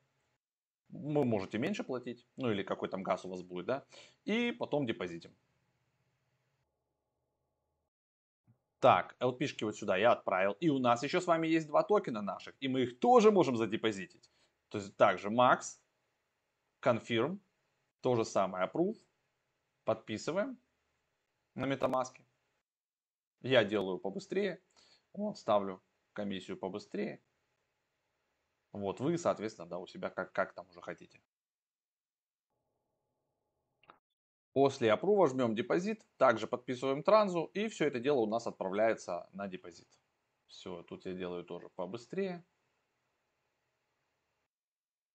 Вы 0.90 1.24
можете 1.24 1.58
меньше 1.58 1.84
платить, 1.84 2.26
ну 2.36 2.50
или 2.50 2.62
какой 2.62 2.88
там 2.88 3.02
газ 3.02 3.24
у 3.24 3.28
вас 3.28 3.42
будет, 3.42 3.66
да. 3.66 3.84
И 4.24 4.52
потом 4.52 4.86
депозитим. 4.86 5.34
Так, 8.80 9.16
LP-шки 9.20 9.64
вот 9.64 9.76
сюда 9.76 9.96
я 9.96 10.12
отправил. 10.12 10.52
И 10.52 10.68
у 10.68 10.78
нас 10.78 11.02
еще 11.02 11.20
с 11.20 11.26
вами 11.26 11.48
есть 11.48 11.66
два 11.66 11.82
токена 11.82 12.22
наших. 12.22 12.54
И 12.60 12.68
мы 12.68 12.82
их 12.82 13.00
тоже 13.00 13.32
можем 13.32 13.56
задепозитить. 13.56 14.30
То 14.68 14.78
есть 14.78 14.96
также 14.96 15.30
Max, 15.30 15.80
Confirm, 16.80 17.40
то 18.00 18.14
же 18.14 18.24
самое 18.24 18.66
Approve. 18.66 18.96
Подписываем 19.84 20.58
на 21.54 21.64
MetaMask. 21.64 22.20
Я 23.40 23.64
делаю 23.64 23.98
побыстрее. 23.98 24.62
Вот, 25.12 25.38
ставлю 25.38 25.82
комиссию 26.12 26.56
побыстрее. 26.56 27.20
Вот 28.72 29.00
вы, 29.00 29.18
соответственно, 29.18 29.68
да, 29.68 29.78
у 29.78 29.86
себя 29.86 30.10
как, 30.10 30.32
как 30.32 30.52
там 30.52 30.68
уже 30.68 30.80
хотите. 30.80 31.20
После 34.58 34.92
опрува 34.92 35.28
жмем 35.28 35.54
депозит, 35.54 36.04
также 36.16 36.48
подписываем 36.48 37.04
транзу 37.04 37.44
и 37.54 37.68
все 37.68 37.86
это 37.86 38.00
дело 38.00 38.18
у 38.18 38.26
нас 38.26 38.48
отправляется 38.48 39.30
на 39.32 39.46
депозит. 39.46 39.86
Все, 40.48 40.82
тут 40.82 41.06
я 41.06 41.14
делаю 41.14 41.44
тоже 41.44 41.68
побыстрее. 41.76 42.44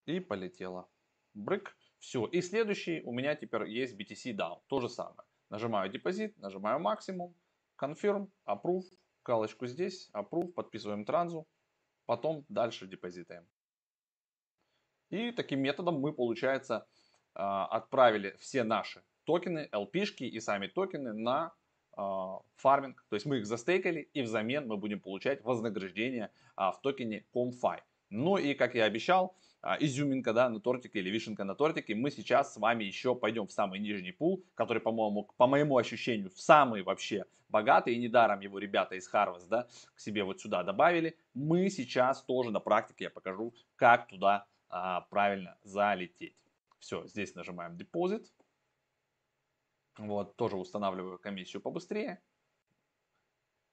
И 0.05 0.21
полетело. 0.21 0.89
Брык. 1.33 1.75
Все. 1.99 2.25
И 2.25 2.41
следующий 2.41 3.01
у 3.03 3.11
меня 3.11 3.35
теперь 3.35 3.67
есть 3.67 3.99
BTC 3.99 4.33
Down. 4.33 4.61
То 4.67 4.79
же 4.79 4.87
самое. 4.87 5.27
Нажимаю 5.49 5.91
депозит, 5.91 6.37
нажимаю 6.37 6.79
максимум, 6.79 7.35
confirm, 7.77 8.31
approve, 8.47 8.85
галочку 9.25 9.67
здесь, 9.67 10.09
approve, 10.13 10.53
подписываем 10.53 11.03
транзу, 11.03 11.49
потом 12.05 12.45
дальше 12.47 12.87
депозитаем. 12.87 13.45
И 15.09 15.33
таким 15.33 15.59
методом 15.59 15.99
мы, 15.99 16.13
получается, 16.13 16.87
а, 17.33 17.65
отправили 17.65 18.37
все 18.39 18.63
наши 18.63 19.03
токены, 19.25 19.69
LP-шки 19.71 20.23
и 20.23 20.39
сами 20.39 20.67
токены 20.67 21.13
на 21.13 21.53
э, 21.97 22.01
фарминг. 22.55 23.05
То 23.09 23.15
есть 23.15 23.25
мы 23.25 23.37
их 23.37 23.45
застейкали 23.45 24.09
и 24.13 24.21
взамен 24.21 24.67
мы 24.67 24.77
будем 24.77 24.99
получать 24.99 25.43
вознаграждение 25.43 26.31
э, 26.57 26.61
в 26.61 26.79
токене 26.81 27.25
ComFi. 27.33 27.79
Ну 28.09 28.37
и 28.37 28.53
как 28.53 28.75
я 28.75 28.85
обещал, 28.85 29.35
э, 29.61 29.75
изюминка 29.79 30.33
да, 30.33 30.49
на 30.49 30.59
тортике 30.59 30.99
или 30.99 31.09
вишенка 31.09 31.43
на 31.43 31.55
тортике, 31.55 31.95
мы 31.95 32.11
сейчас 32.11 32.53
с 32.53 32.57
вами 32.57 32.83
еще 32.83 33.15
пойдем 33.15 33.47
в 33.47 33.51
самый 33.51 33.79
нижний 33.79 34.11
пул, 34.11 34.43
который, 34.55 34.81
по-моему, 34.81 35.29
по 35.37 35.47
моему 35.47 35.77
ощущению, 35.77 36.31
самый 36.35 36.83
вообще 36.83 37.25
богатый, 37.53 37.93
и 37.93 37.99
недаром 37.99 38.39
его 38.39 38.57
ребята 38.57 38.95
из 38.95 39.07
Harvest 39.13 39.47
да, 39.47 39.67
к 39.95 39.99
себе 39.99 40.23
вот 40.23 40.41
сюда 40.41 40.63
добавили. 40.63 41.15
Мы 41.33 41.69
сейчас 41.69 42.23
тоже 42.23 42.51
на 42.51 42.59
практике 42.59 43.05
я 43.05 43.09
покажу, 43.11 43.53
как 43.75 44.07
туда 44.07 44.45
а, 44.69 45.01
правильно 45.01 45.55
залететь. 45.63 46.35
Все, 46.79 47.05
здесь 47.05 47.35
нажимаем 47.35 47.77
депозит. 47.77 48.31
Вот, 49.97 50.35
тоже 50.35 50.57
устанавливаю 50.57 51.19
комиссию 51.19 51.61
побыстрее, 51.61 52.23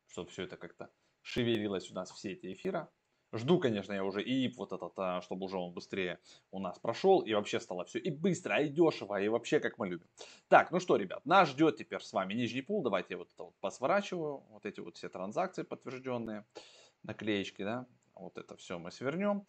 чтобы 0.07 0.31
все 0.31 0.45
это 0.45 0.57
как-то 0.57 0.91
шевелилось 1.23 1.91
у 1.91 1.95
нас 1.95 2.11
все 2.11 2.33
эти 2.33 2.53
эфира. 2.53 2.91
Жду, 3.33 3.61
конечно, 3.61 3.93
я 3.93 4.05
уже 4.05 4.25
и 4.25 4.53
вот 4.57 4.73
этот, 4.73 4.93
а, 4.97 5.23
чтобы 5.23 5.47
уже 5.47 5.57
он 5.57 5.73
быстрее 5.73 6.19
у 6.51 6.59
нас 6.59 6.81
прошел, 6.81 7.21
и 7.21 7.33
вообще 7.33 7.61
стало 7.61 7.85
все 7.85 8.01
и 8.01 8.11
быстро, 8.11 8.61
и 8.61 8.69
дешево, 8.69 9.21
и 9.21 9.29
вообще 9.29 9.61
как 9.61 9.79
мы 9.79 9.89
любим. 9.89 10.09
Так, 10.49 10.73
ну 10.73 10.81
что, 10.81 10.97
ребят, 10.97 11.25
нас 11.25 11.49
ждет 11.49 11.77
теперь 11.77 12.01
с 12.01 12.13
вами 12.13 12.35
нижний 12.35 12.63
пул. 12.63 12.83
Давайте 12.83 13.15
я 13.15 13.19
вот 13.19 13.31
это 13.33 13.45
вот 13.45 13.55
посворачиваю, 13.61 14.39
вот 14.51 14.67
эти 14.67 14.81
вот 14.81 14.97
все 14.97 15.09
транзакции 15.09 15.63
подтвержденные, 15.63 16.45
наклеечки, 17.05 17.63
да, 17.63 17.87
вот 18.15 18.37
это 18.37 18.57
все 18.57 18.81
мы 18.81 18.91
свернем. 18.91 19.47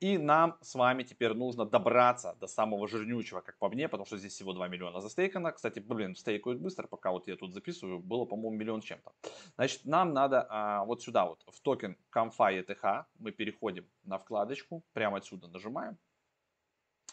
И 0.00 0.18
нам 0.18 0.58
с 0.60 0.74
вами 0.74 1.02
теперь 1.04 1.34
нужно 1.34 1.64
добраться 1.64 2.36
до 2.40 2.46
самого 2.46 2.88
жирнючего, 2.88 3.40
как 3.40 3.58
по 3.58 3.68
мне, 3.68 3.88
потому 3.88 4.06
что 4.06 4.18
здесь 4.18 4.34
всего 4.34 4.52
2 4.52 4.68
миллиона 4.68 5.00
застейкано. 5.00 5.52
Кстати, 5.52 5.78
блин, 5.78 6.16
стейкают 6.16 6.60
быстро, 6.60 6.86
пока 6.86 7.12
вот 7.12 7.28
я 7.28 7.36
тут 7.36 7.52
записываю, 7.52 8.00
было, 8.00 8.24
по-моему, 8.24 8.56
миллион 8.56 8.80
чем-то. 8.80 9.12
Значит, 9.54 9.84
нам 9.84 10.12
надо 10.12 10.46
а, 10.50 10.84
вот 10.84 11.02
сюда 11.02 11.26
вот, 11.26 11.44
в 11.46 11.60
токен 11.60 11.96
Comfy 12.12 12.64
ETH, 12.64 13.04
мы 13.18 13.32
переходим 13.32 13.88
на 14.02 14.18
вкладочку, 14.18 14.82
прямо 14.92 15.18
отсюда 15.18 15.48
нажимаем, 15.48 15.96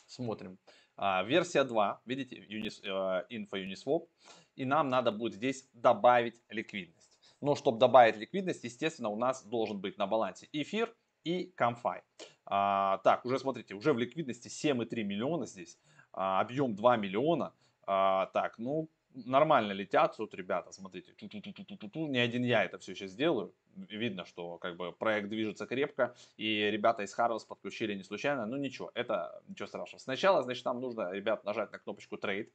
смотрим. 0.08 0.58
А, 0.98 1.24
версия 1.24 1.64
2, 1.64 2.02
видите, 2.06 2.36
Unis, 2.38 2.84
uh, 2.84 3.24
Info 3.30 3.54
Uniswap, 3.54 4.08
и 4.56 4.66
нам 4.66 4.90
надо 4.90 5.12
будет 5.12 5.36
здесь 5.36 5.70
добавить 5.74 6.42
ликвидность. 6.50 7.18
Но 7.42 7.56
чтобы 7.56 7.80
добавить 7.80 8.18
ликвидность, 8.18 8.64
естественно, 8.64 9.10
у 9.10 9.16
нас 9.16 9.44
должен 9.44 9.80
быть 9.80 9.98
на 9.98 10.08
балансе 10.08 10.48
эфир 10.52 10.94
и 11.24 11.54
Comfy. 11.58 12.02
А, 12.46 12.98
так, 13.00 13.26
уже 13.26 13.40
смотрите, 13.40 13.76
уже 13.76 13.94
в 13.94 13.98
ликвидности 13.98 14.48
7,3 14.48 15.04
миллиона 15.04 15.46
здесь, 15.46 15.80
а, 16.14 16.42
объем 16.42 16.76
2 16.76 16.98
миллиона. 16.98 17.54
А, 17.84 18.28
так, 18.28 18.58
ну, 18.58 18.90
нормально 19.14 19.74
летят 19.74 20.16
тут 20.18 20.34
ребята, 20.34 20.72
смотрите, 20.72 21.14
не 21.20 22.20
один 22.20 22.44
я 22.44 22.64
это 22.64 22.78
все 22.80 22.96
сейчас 22.96 23.14
делаю. 23.14 23.54
Видно, 23.76 24.26
что 24.26 24.58
как 24.58 24.76
бы 24.76 24.92
проект 24.92 25.30
движется 25.30 25.66
крепко, 25.66 26.14
и 26.36 26.70
ребята 26.70 27.04
из 27.04 27.18
Harvest 27.18 27.48
подключили 27.48 27.94
не 27.94 28.04
случайно, 28.04 28.46
ну 28.46 28.58
ничего, 28.58 28.92
это 28.94 29.42
ничего 29.48 29.68
страшного. 29.68 30.00
Сначала, 30.00 30.44
значит, 30.44 30.66
нам 30.66 30.82
нужно, 30.82 31.12
ребят, 31.12 31.46
нажать 31.46 31.72
на 31.72 31.80
кнопочку 31.80 32.16
Trade 32.18 32.50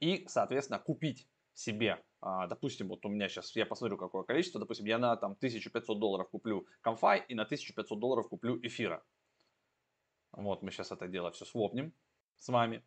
и, 0.00 0.24
соответственно, 0.28 0.78
купить 0.78 1.26
себе, 1.52 2.02
допустим, 2.48 2.88
вот 2.88 3.04
у 3.04 3.08
меня 3.10 3.28
сейчас, 3.28 3.54
я 3.54 3.66
посмотрю, 3.66 3.98
какое 3.98 4.22
количество, 4.22 4.58
допустим, 4.58 4.86
я 4.86 4.98
на 4.98 5.14
там 5.16 5.32
1500 5.32 5.98
долларов 5.98 6.30
куплю 6.30 6.66
Comfi 6.82 7.22
и 7.28 7.34
на 7.34 7.42
1500 7.42 7.98
долларов 7.98 8.28
куплю 8.28 8.58
эфира. 8.66 9.04
Вот 10.32 10.62
мы 10.62 10.70
сейчас 10.70 10.90
это 10.90 11.06
дело 11.06 11.30
все 11.32 11.44
swap 11.44 11.71
нем 11.71 11.92
с 12.36 12.48
вами. 12.48 12.82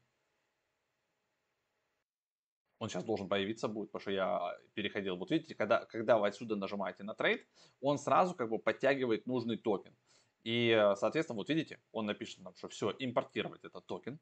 Он 2.79 2.89
сейчас 2.89 3.03
должен 3.03 3.27
появиться 3.27 3.67
будет, 3.67 3.91
потому 3.91 4.01
что 4.01 4.11
я 4.11 4.57
переходил. 4.73 5.17
Вот 5.17 5.31
видите, 5.31 5.55
когда, 5.55 5.85
когда 5.85 6.17
вы 6.17 6.27
отсюда 6.27 6.55
нажимаете 6.55 7.03
на 7.03 7.15
trade, 7.15 7.47
он 7.79 7.97
сразу 7.97 8.35
как 8.35 8.49
бы 8.49 8.59
подтягивает 8.59 9.25
нужный 9.25 9.57
токен. 9.57 9.95
И, 10.43 10.75
соответственно, 10.95 11.37
вот 11.37 11.49
видите, 11.49 11.79
он 11.91 12.05
напишет 12.05 12.39
нам, 12.39 12.55
что 12.55 12.69
все, 12.69 12.95
импортировать 12.99 13.63
этот 13.63 13.85
токен. 13.85 14.19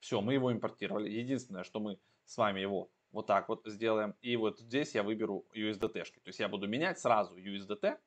Все, 0.00 0.20
мы 0.20 0.34
его 0.34 0.52
импортировали. 0.52 1.10
Единственное, 1.10 1.64
что 1.64 1.80
мы 1.80 1.98
с 2.26 2.36
вами 2.36 2.60
его 2.60 2.90
вот 3.14 3.26
так 3.26 3.48
вот 3.48 3.62
сделаем. 3.64 4.14
И 4.20 4.36
вот 4.36 4.58
здесь 4.58 4.94
я 4.94 5.02
выберу 5.04 5.46
USDT-шки. 5.54 6.20
То 6.20 6.28
есть 6.28 6.40
я 6.40 6.48
буду 6.48 6.66
менять 6.66 6.98
сразу 6.98 7.36
USDT 7.36 7.98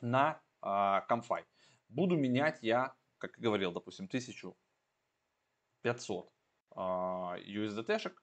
на 0.00 0.40
э, 0.62 0.66
Comfy. 0.66 1.44
Буду 1.88 2.16
менять 2.16 2.62
я, 2.62 2.94
как 3.18 3.36
и 3.36 3.40
говорил, 3.40 3.72
допустим, 3.72 4.06
1500 4.06 6.32
э, 6.70 6.78
USDT-шек, 6.78 8.22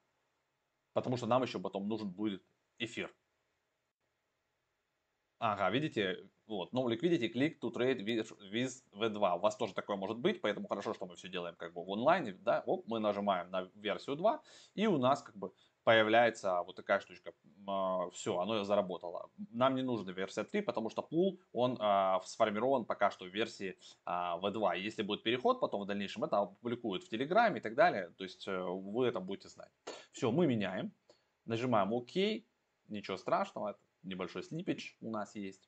потому 0.94 1.18
что 1.18 1.26
нам 1.26 1.42
еще 1.42 1.60
потом 1.60 1.86
нужен 1.88 2.10
будет 2.10 2.42
эфир. 2.78 3.14
Ага, 5.40 5.70
видите, 5.70 6.28
вот, 6.48 6.72
no 6.72 6.84
liquidity, 6.86 7.32
click 7.32 7.60
to 7.60 7.70
trade 7.70 8.04
with, 8.04 8.32
with 8.50 8.82
V2. 8.94 9.36
У 9.36 9.38
вас 9.40 9.56
тоже 9.56 9.74
такое 9.74 9.96
может 9.96 10.18
быть, 10.18 10.40
поэтому 10.40 10.66
хорошо, 10.66 10.94
что 10.94 11.06
мы 11.06 11.14
все 11.16 11.28
делаем 11.28 11.54
как 11.56 11.74
бы 11.74 11.84
в 11.84 11.90
онлайне, 11.90 12.32
да, 12.32 12.62
оп, 12.66 12.86
мы 12.88 12.98
нажимаем 12.98 13.50
на 13.50 13.70
версию 13.74 14.16
2, 14.16 14.42
и 14.74 14.86
у 14.86 14.98
нас 14.98 15.22
как 15.22 15.36
бы 15.36 15.52
появляется 15.84 16.62
вот 16.62 16.76
такая 16.76 17.00
штучка. 17.00 17.32
А, 17.66 18.10
все, 18.10 18.38
оно 18.38 18.64
заработало. 18.64 19.30
Нам 19.52 19.74
не 19.74 19.82
нужна 19.82 20.12
версия 20.12 20.44
3, 20.44 20.62
потому 20.62 20.90
что 20.90 21.02
пул, 21.02 21.40
он 21.52 21.76
а, 21.80 22.20
сформирован 22.24 22.84
пока 22.84 23.10
что 23.10 23.24
в 23.24 23.28
версии 23.28 23.78
а, 24.04 24.38
V2. 24.38 24.78
Если 24.80 25.02
будет 25.02 25.22
переход 25.22 25.60
потом 25.60 25.82
в 25.82 25.86
дальнейшем, 25.86 26.24
это 26.24 26.40
опубликуют 26.40 27.04
в 27.04 27.08
Телеграме 27.08 27.58
и 27.58 27.62
так 27.62 27.74
далее. 27.74 28.10
То 28.16 28.24
есть 28.24 28.46
э, 28.48 28.60
вы 28.60 29.06
это 29.06 29.20
будете 29.20 29.48
знать. 29.48 29.70
Все, 30.12 30.30
мы 30.30 30.46
меняем. 30.46 30.92
Нажимаем 31.46 31.92
ОК. 31.92 32.42
Ничего 32.88 33.16
страшного, 33.16 33.78
небольшой 34.02 34.42
слипич 34.42 34.96
у 35.00 35.10
нас 35.10 35.34
есть, 35.34 35.67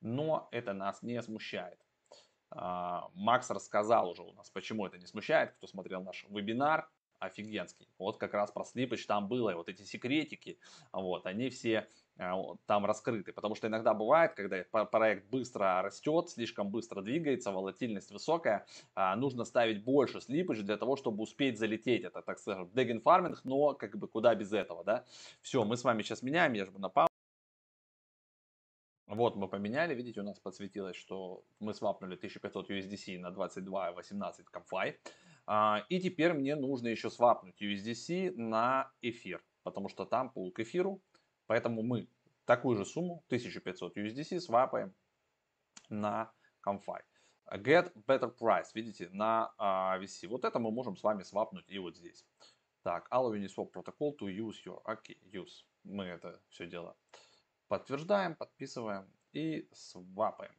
но 0.00 0.48
это 0.52 0.72
нас 0.72 1.02
не 1.02 1.20
смущает. 1.22 1.78
А, 2.50 3.10
Макс 3.14 3.50
рассказал 3.50 4.10
уже 4.10 4.22
у 4.22 4.32
нас, 4.32 4.50
почему 4.50 4.86
это 4.86 4.98
не 4.98 5.06
смущает, 5.06 5.52
кто 5.52 5.66
смотрел 5.66 6.02
наш 6.02 6.24
вебинар, 6.28 6.88
офигенский. 7.18 7.88
Вот 7.98 8.18
как 8.18 8.34
раз 8.34 8.50
про 8.50 8.64
слипач 8.64 9.04
там 9.06 9.28
было, 9.28 9.50
и 9.50 9.54
вот 9.54 9.68
эти 9.68 9.82
секретики, 9.82 10.58
вот, 10.92 11.26
они 11.26 11.50
все 11.50 11.88
а, 12.16 12.40
там 12.66 12.86
раскрыты. 12.86 13.32
Потому 13.32 13.54
что 13.54 13.66
иногда 13.66 13.94
бывает, 13.94 14.34
когда 14.34 14.62
проект 14.64 15.28
быстро 15.28 15.82
растет, 15.82 16.30
слишком 16.30 16.70
быстро 16.70 17.02
двигается, 17.02 17.52
волатильность 17.52 18.10
высокая, 18.10 18.66
а, 18.94 19.16
нужно 19.16 19.44
ставить 19.44 19.84
больше 19.84 20.20
слипач 20.20 20.58
для 20.58 20.76
того, 20.76 20.96
чтобы 20.96 21.22
успеть 21.22 21.58
залететь. 21.58 22.04
Это, 22.04 22.22
так 22.22 22.38
скажем, 22.38 22.70
деген 22.72 23.00
фарминг, 23.00 23.44
но 23.44 23.74
как 23.74 23.96
бы 23.98 24.08
куда 24.08 24.34
без 24.34 24.52
этого, 24.52 24.84
да. 24.84 25.04
Все, 25.42 25.64
мы 25.64 25.76
с 25.76 25.84
вами 25.84 26.02
сейчас 26.02 26.22
меняем, 26.22 26.52
я 26.52 26.64
жму 26.66 26.78
на 26.78 26.88
паузу. 26.88 27.07
Вот 29.08 29.36
мы 29.36 29.48
поменяли, 29.48 29.94
видите, 29.94 30.20
у 30.20 30.22
нас 30.22 30.38
подсветилось, 30.38 30.94
что 30.94 31.42
мы 31.60 31.72
свапнули 31.72 32.14
1500 32.14 32.70
USDC 32.70 33.18
на 33.18 33.28
22.18 33.28 34.44
ComFi. 34.52 34.96
А, 35.46 35.82
и 35.88 35.98
теперь 35.98 36.34
мне 36.34 36.54
нужно 36.56 36.88
еще 36.88 37.08
свапнуть 37.08 37.62
USDC 37.62 38.34
на 38.36 38.92
эфир, 39.00 39.42
потому 39.62 39.88
что 39.88 40.04
там 40.04 40.28
пул 40.28 40.52
к 40.52 40.60
эфиру. 40.60 41.00
Поэтому 41.46 41.82
мы 41.82 42.06
такую 42.44 42.76
же 42.76 42.84
сумму, 42.84 43.24
1500 43.28 43.96
USDC, 43.96 44.40
свапаем 44.40 44.94
на 45.88 46.30
Comfy. 46.62 47.00
Get 47.50 47.90
better 48.06 48.30
price, 48.38 48.68
видите, 48.74 49.08
на 49.10 49.54
VC. 49.58 50.28
Вот 50.28 50.44
это 50.44 50.58
мы 50.58 50.70
можем 50.70 50.98
с 50.98 51.02
вами 51.02 51.22
свапнуть 51.22 51.64
и 51.68 51.78
вот 51.78 51.96
здесь. 51.96 52.26
Так, 52.82 53.08
allow 53.10 53.32
Uniswap 53.32 53.72
protocol 53.72 54.14
to 54.18 54.28
use 54.28 54.56
your, 54.66 54.82
okay, 54.84 55.16
use. 55.32 55.64
Мы 55.82 56.04
это 56.04 56.42
все 56.50 56.66
дело 56.66 56.94
подтверждаем, 57.68 58.34
подписываем 58.34 59.10
и 59.32 59.68
свапаем. 59.72 60.54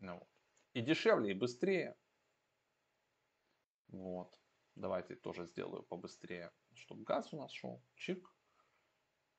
Ну. 0.00 0.26
И 0.74 0.80
дешевле, 0.80 1.32
и 1.32 1.34
быстрее. 1.34 1.96
Вот. 3.88 4.38
Давайте 4.74 5.16
тоже 5.16 5.46
сделаю 5.46 5.82
побыстрее, 5.82 6.50
чтобы 6.74 7.04
газ 7.04 7.32
у 7.32 7.38
нас 7.38 7.50
шел. 7.52 7.82
Чик. 7.94 8.34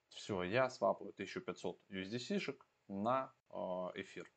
Все, 0.10 0.44
я 0.44 0.70
свапаю 0.70 1.12
1500 1.12 1.82
USDC-шек 1.89 2.63
на 2.88 3.34
э, 3.50 3.56
эфир. 3.96 4.32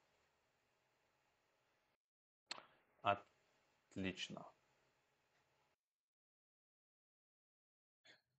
Отлично. 3.02 4.50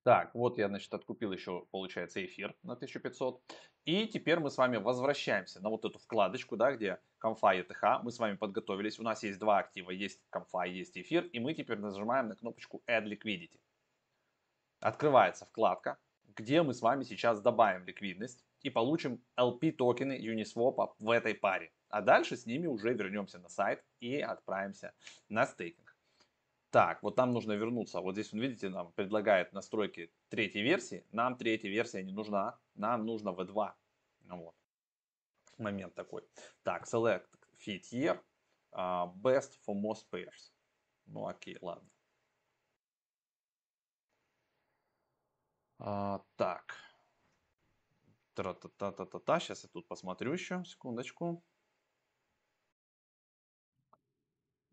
Так, 0.07 0.33
вот 0.33 0.57
я, 0.57 0.69
значит, 0.69 0.93
откупил 0.93 1.33
еще, 1.33 1.65
получается, 1.69 2.25
эфир 2.25 2.55
на 2.63 2.75
1500. 2.75 3.41
И 3.83 4.07
теперь 4.07 4.39
мы 4.39 4.49
с 4.49 4.57
вами 4.57 4.77
возвращаемся 4.77 5.59
на 5.59 5.69
вот 5.69 5.83
эту 5.83 5.99
вкладочку, 5.99 6.55
да, 6.55 6.71
где 6.71 7.01
конфа 7.17 7.53
и 7.53 7.61
ТХ. 7.61 8.01
Мы 8.03 8.11
с 8.11 8.17
вами 8.17 8.37
подготовились. 8.37 8.99
У 8.99 9.03
нас 9.03 9.21
есть 9.23 9.37
два 9.37 9.57
актива, 9.57 9.91
есть 9.91 10.21
конфа, 10.29 10.63
есть 10.63 10.97
эфир. 10.97 11.25
И 11.25 11.41
мы 11.41 11.53
теперь 11.53 11.79
нажимаем 11.79 12.29
на 12.29 12.37
кнопочку 12.37 12.81
Add 12.87 13.03
Liquidity. 13.03 13.59
Открывается 14.79 15.45
вкладка, 15.45 15.97
где 16.23 16.63
мы 16.63 16.73
с 16.73 16.81
вами 16.81 17.03
сейчас 17.03 17.41
добавим 17.41 17.83
ликвидность 17.83 18.45
и 18.61 18.69
получим 18.69 19.21
LP 19.37 19.73
токены 19.73 20.17
Uniswap 20.17 20.93
в 20.99 21.09
этой 21.09 21.35
паре. 21.35 21.73
А 21.89 22.01
дальше 22.01 22.37
с 22.37 22.45
ними 22.45 22.67
уже 22.67 22.93
вернемся 22.93 23.39
на 23.39 23.49
сайт 23.49 23.83
и 23.99 24.21
отправимся 24.21 24.93
на 25.27 25.45
стейкинг. 25.45 25.86
Так, 26.69 27.01
вот 27.01 27.17
нам 27.17 27.31
нужно 27.31 27.53
вернуться. 27.53 28.01
Вот 28.01 28.13
здесь, 28.13 28.33
видите, 28.33 28.69
нам 28.69 28.91
предлагает 28.91 29.53
настройки 29.53 30.11
третьей 30.29 30.63
версии. 30.63 31.05
Нам 31.11 31.37
третья 31.37 31.69
версия 31.69 32.03
не 32.03 32.11
нужна. 32.11 32.59
Нам 32.75 33.05
нужно 33.05 33.29
V2. 33.29 33.73
Ну 34.25 34.37
вот. 34.37 34.55
Момент 35.57 35.95
такой. 35.95 36.23
Так, 36.63 36.85
select 36.85 37.27
fit 37.65 37.83
year. 37.91 38.21
Uh, 38.73 39.13
best 39.15 39.57
for 39.65 39.73
most 39.73 40.05
pairs. 40.11 40.51
Ну 41.05 41.25
окей, 41.27 41.57
ладно. 41.61 41.89
Uh, 45.79 46.21
так. 46.35 46.75
Та-та-та-та-та. 48.33 49.39
Сейчас 49.39 49.63
я 49.63 49.69
тут 49.69 49.87
посмотрю 49.87 50.33
еще. 50.33 50.63
Секундочку. 50.65 51.41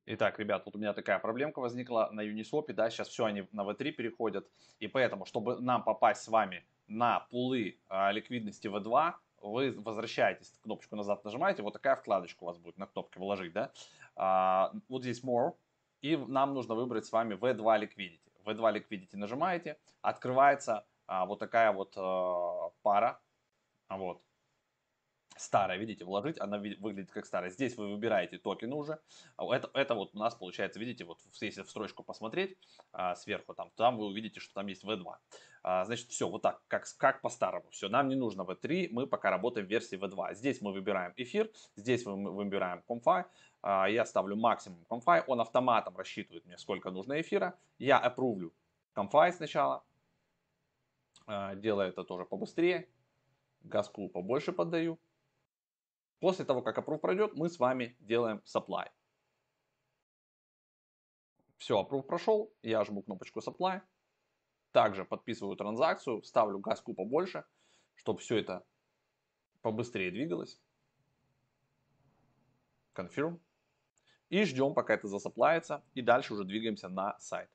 Итак, 0.06 0.38
ребят, 0.38 0.66
вот 0.66 0.74
у 0.76 0.78
меня 0.78 0.92
такая 0.92 1.18
проблемка 1.18 1.60
возникла 1.60 2.10
на 2.12 2.20
Uniswap, 2.20 2.70
да, 2.74 2.90
сейчас 2.90 3.08
все 3.08 3.24
они 3.24 3.48
на 3.52 3.62
V3 3.62 3.92
переходят, 3.92 4.46
и 4.78 4.86
поэтому, 4.86 5.24
чтобы 5.24 5.58
нам 5.60 5.82
попасть 5.82 6.22
с 6.22 6.28
вами 6.28 6.66
на 6.88 7.20
пулы 7.30 7.78
а, 7.88 8.12
ликвидности 8.12 8.66
V2, 8.66 9.14
вы 9.40 9.72
возвращаетесь, 9.72 10.52
кнопочку 10.62 10.96
назад 10.96 11.24
нажимаете, 11.24 11.62
вот 11.62 11.72
такая 11.72 11.96
вкладочка 11.96 12.44
у 12.44 12.46
вас 12.46 12.58
будет 12.58 12.76
на 12.76 12.86
кнопке 12.86 13.18
«Вложить», 13.18 13.54
да, 13.54 13.72
а, 14.14 14.74
вот 14.90 15.00
здесь 15.02 15.24
«More», 15.24 15.54
и 16.02 16.16
нам 16.16 16.52
нужно 16.52 16.74
выбрать 16.74 17.06
с 17.06 17.12
вами 17.12 17.34
V2 17.34 17.80
Liquidity. 17.80 18.20
V2 18.44 18.74
Liquidity 18.74 19.16
нажимаете, 19.16 19.78
открывается 20.02 20.84
а, 21.06 21.24
вот 21.24 21.38
такая 21.38 21.72
вот 21.72 21.94
а, 21.96 22.72
пара, 22.82 23.22
вот, 23.88 24.20
старая, 25.36 25.78
видите, 25.78 26.04
вложить, 26.04 26.40
она 26.40 26.58
выглядит 26.58 27.10
как 27.10 27.26
старая. 27.26 27.50
Здесь 27.50 27.76
вы 27.76 27.90
выбираете 27.90 28.38
токены 28.38 28.74
уже. 28.74 29.00
Это, 29.38 29.70
это 29.74 29.94
вот 29.94 30.14
у 30.14 30.18
нас 30.18 30.34
получается, 30.34 30.78
видите, 30.78 31.04
вот 31.04 31.18
если 31.40 31.62
в 31.62 31.70
строчку 31.70 32.02
посмотреть 32.02 32.56
а, 32.92 33.14
сверху, 33.14 33.54
там, 33.54 33.70
там 33.76 33.96
вы 33.96 34.06
увидите, 34.06 34.40
что 34.40 34.54
там 34.54 34.66
есть 34.66 34.84
V2. 34.84 35.14
А, 35.62 35.84
значит, 35.84 36.08
все, 36.08 36.28
вот 36.28 36.42
так, 36.42 36.62
как, 36.68 36.86
как 36.98 37.20
по-старому. 37.22 37.70
Все, 37.70 37.88
нам 37.88 38.08
не 38.08 38.14
нужно 38.14 38.42
V3, 38.42 38.88
мы 38.90 39.06
пока 39.06 39.30
работаем 39.30 39.66
в 39.66 39.70
версии 39.70 39.98
V2. 39.98 40.34
Здесь 40.34 40.60
мы 40.60 40.72
выбираем 40.72 41.12
эфир, 41.16 41.50
здесь 41.76 42.04
мы 42.04 42.32
выбираем 42.32 42.82
Comfy. 42.88 43.24
А, 43.62 43.88
я 43.88 44.04
ставлю 44.04 44.36
максимум 44.36 44.84
Comfy, 44.88 45.24
он 45.26 45.40
автоматом 45.40 45.96
рассчитывает 45.96 46.44
мне, 46.46 46.58
сколько 46.58 46.90
нужно 46.90 47.20
эфира. 47.20 47.58
Я 47.78 47.98
опрувлю 47.98 48.52
Comfy 48.94 49.32
сначала, 49.32 49.82
а, 51.26 51.54
делаю 51.54 51.88
это 51.88 52.04
тоже 52.04 52.24
побыстрее. 52.24 52.88
Газку 53.62 54.08
побольше 54.08 54.52
поддаю. 54.52 54.98
После 56.24 56.46
того, 56.46 56.62
как 56.62 56.78
approve 56.78 57.00
пройдет, 57.00 57.34
мы 57.34 57.50
с 57.50 57.58
вами 57.58 57.98
делаем 58.00 58.40
supply. 58.46 58.88
Все, 61.58 61.78
approve 61.82 62.04
прошел, 62.04 62.50
я 62.62 62.82
жму 62.82 63.02
кнопочку 63.02 63.40
supply. 63.40 63.82
Также 64.72 65.04
подписываю 65.04 65.54
транзакцию, 65.54 66.22
ставлю 66.22 66.60
газку 66.60 66.94
побольше, 66.94 67.44
чтобы 67.94 68.20
все 68.20 68.38
это 68.38 68.64
побыстрее 69.60 70.10
двигалось. 70.10 70.58
Confirm. 72.94 73.38
И 74.30 74.44
ждем, 74.44 74.72
пока 74.72 74.94
это 74.94 75.08
засаплается. 75.08 75.84
И 75.92 76.00
дальше 76.00 76.32
уже 76.32 76.44
двигаемся 76.44 76.88
на 76.88 77.20
сайт. 77.20 77.50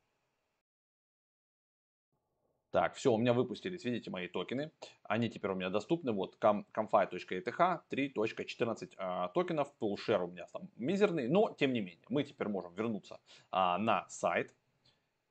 Так, 2.71 2.93
все, 2.93 3.11
у 3.11 3.17
меня 3.17 3.33
выпустились, 3.33 3.83
видите, 3.83 4.11
мои 4.11 4.27
токены. 4.27 4.71
Они 5.03 5.29
теперь 5.29 5.51
у 5.51 5.55
меня 5.55 5.69
доступны. 5.69 6.11
Вот 6.11 6.37
comfy.eth 6.39 7.81
3.14 7.89 8.91
а, 8.97 9.27
токенов. 9.29 9.73
Pulshare 9.81 10.23
у 10.23 10.27
меня 10.27 10.45
там 10.53 10.69
мизерный. 10.75 11.27
Но, 11.27 11.55
тем 11.57 11.73
не 11.73 11.81
менее, 11.81 12.05
мы 12.09 12.23
теперь 12.23 12.47
можем 12.47 12.73
вернуться 12.75 13.19
а, 13.51 13.77
на 13.79 14.07
сайт 14.09 14.53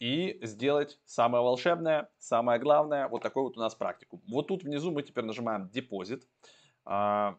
и 0.01 0.39
сделать 0.43 1.01
самое 1.05 1.43
волшебное, 1.43 2.09
самое 2.19 2.61
главное, 2.61 3.09
вот 3.09 3.23
такой 3.23 3.43
вот 3.43 3.57
у 3.57 3.61
нас 3.61 3.75
практику. 3.75 4.21
Вот 4.29 4.49
тут 4.49 4.63
внизу 4.63 4.91
мы 4.91 5.03
теперь 5.03 5.25
нажимаем 5.25 5.69
депозит. 5.69 6.29
А, 6.85 7.39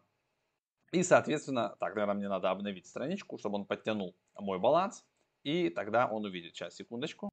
и, 0.92 1.02
соответственно, 1.02 1.76
так, 1.78 1.94
наверное, 1.94 2.14
мне 2.16 2.28
надо 2.28 2.50
обновить 2.50 2.86
страничку, 2.86 3.38
чтобы 3.38 3.56
он 3.56 3.64
подтянул 3.66 4.16
мой 4.34 4.58
баланс. 4.58 5.04
И 5.42 5.70
тогда 5.70 6.06
он 6.06 6.24
увидит. 6.24 6.54
Сейчас, 6.54 6.74
секундочку. 6.74 7.29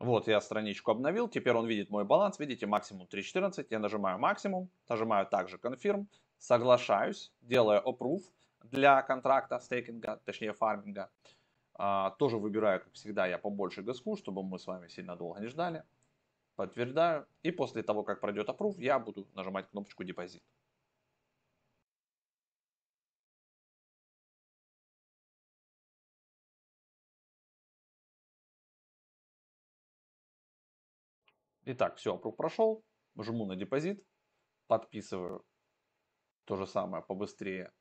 Вот, 0.00 0.28
я 0.28 0.40
страничку 0.40 0.90
обновил, 0.90 1.28
теперь 1.28 1.54
он 1.54 1.66
видит 1.66 1.88
мой 1.90 2.04
баланс, 2.04 2.38
видите, 2.38 2.66
максимум 2.66 3.06
3.14, 3.10 3.66
я 3.70 3.78
нажимаю 3.78 4.18
максимум, 4.18 4.68
нажимаю 4.88 5.26
также 5.26 5.56
confirm, 5.56 6.06
соглашаюсь, 6.38 7.32
делаю 7.40 7.80
approve 7.80 8.22
для 8.64 9.00
контракта 9.02 9.58
стейкинга, 9.60 10.20
точнее 10.24 10.52
фарминга. 10.52 11.10
А, 11.74 12.10
тоже 12.18 12.38
выбираю, 12.38 12.80
как 12.80 12.92
всегда, 12.92 13.26
я 13.26 13.38
побольше 13.38 13.82
газку, 13.82 14.16
чтобы 14.16 14.42
мы 14.42 14.58
с 14.58 14.66
вами 14.66 14.88
сильно 14.88 15.16
долго 15.16 15.40
не 15.40 15.46
ждали. 15.46 15.84
Подтверждаю. 16.56 17.26
И 17.42 17.50
после 17.50 17.82
того, 17.82 18.04
как 18.04 18.20
пройдет 18.20 18.48
approve, 18.48 18.76
я 18.78 18.98
буду 18.98 19.26
нажимать 19.34 19.68
кнопочку 19.70 20.04
депозит. 20.04 20.42
Итак, 31.66 31.96
все, 31.96 32.16
approve 32.16 32.32
прошел. 32.32 32.84
Жму 33.18 33.46
на 33.46 33.56
депозит. 33.56 34.04
Подписываю 34.66 35.44
то 36.44 36.56
же 36.56 36.66
самое 36.66 37.02
побыстрее. 37.02 37.72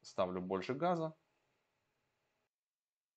Ставлю 0.00 0.40
больше 0.40 0.74
газа. 0.74 1.14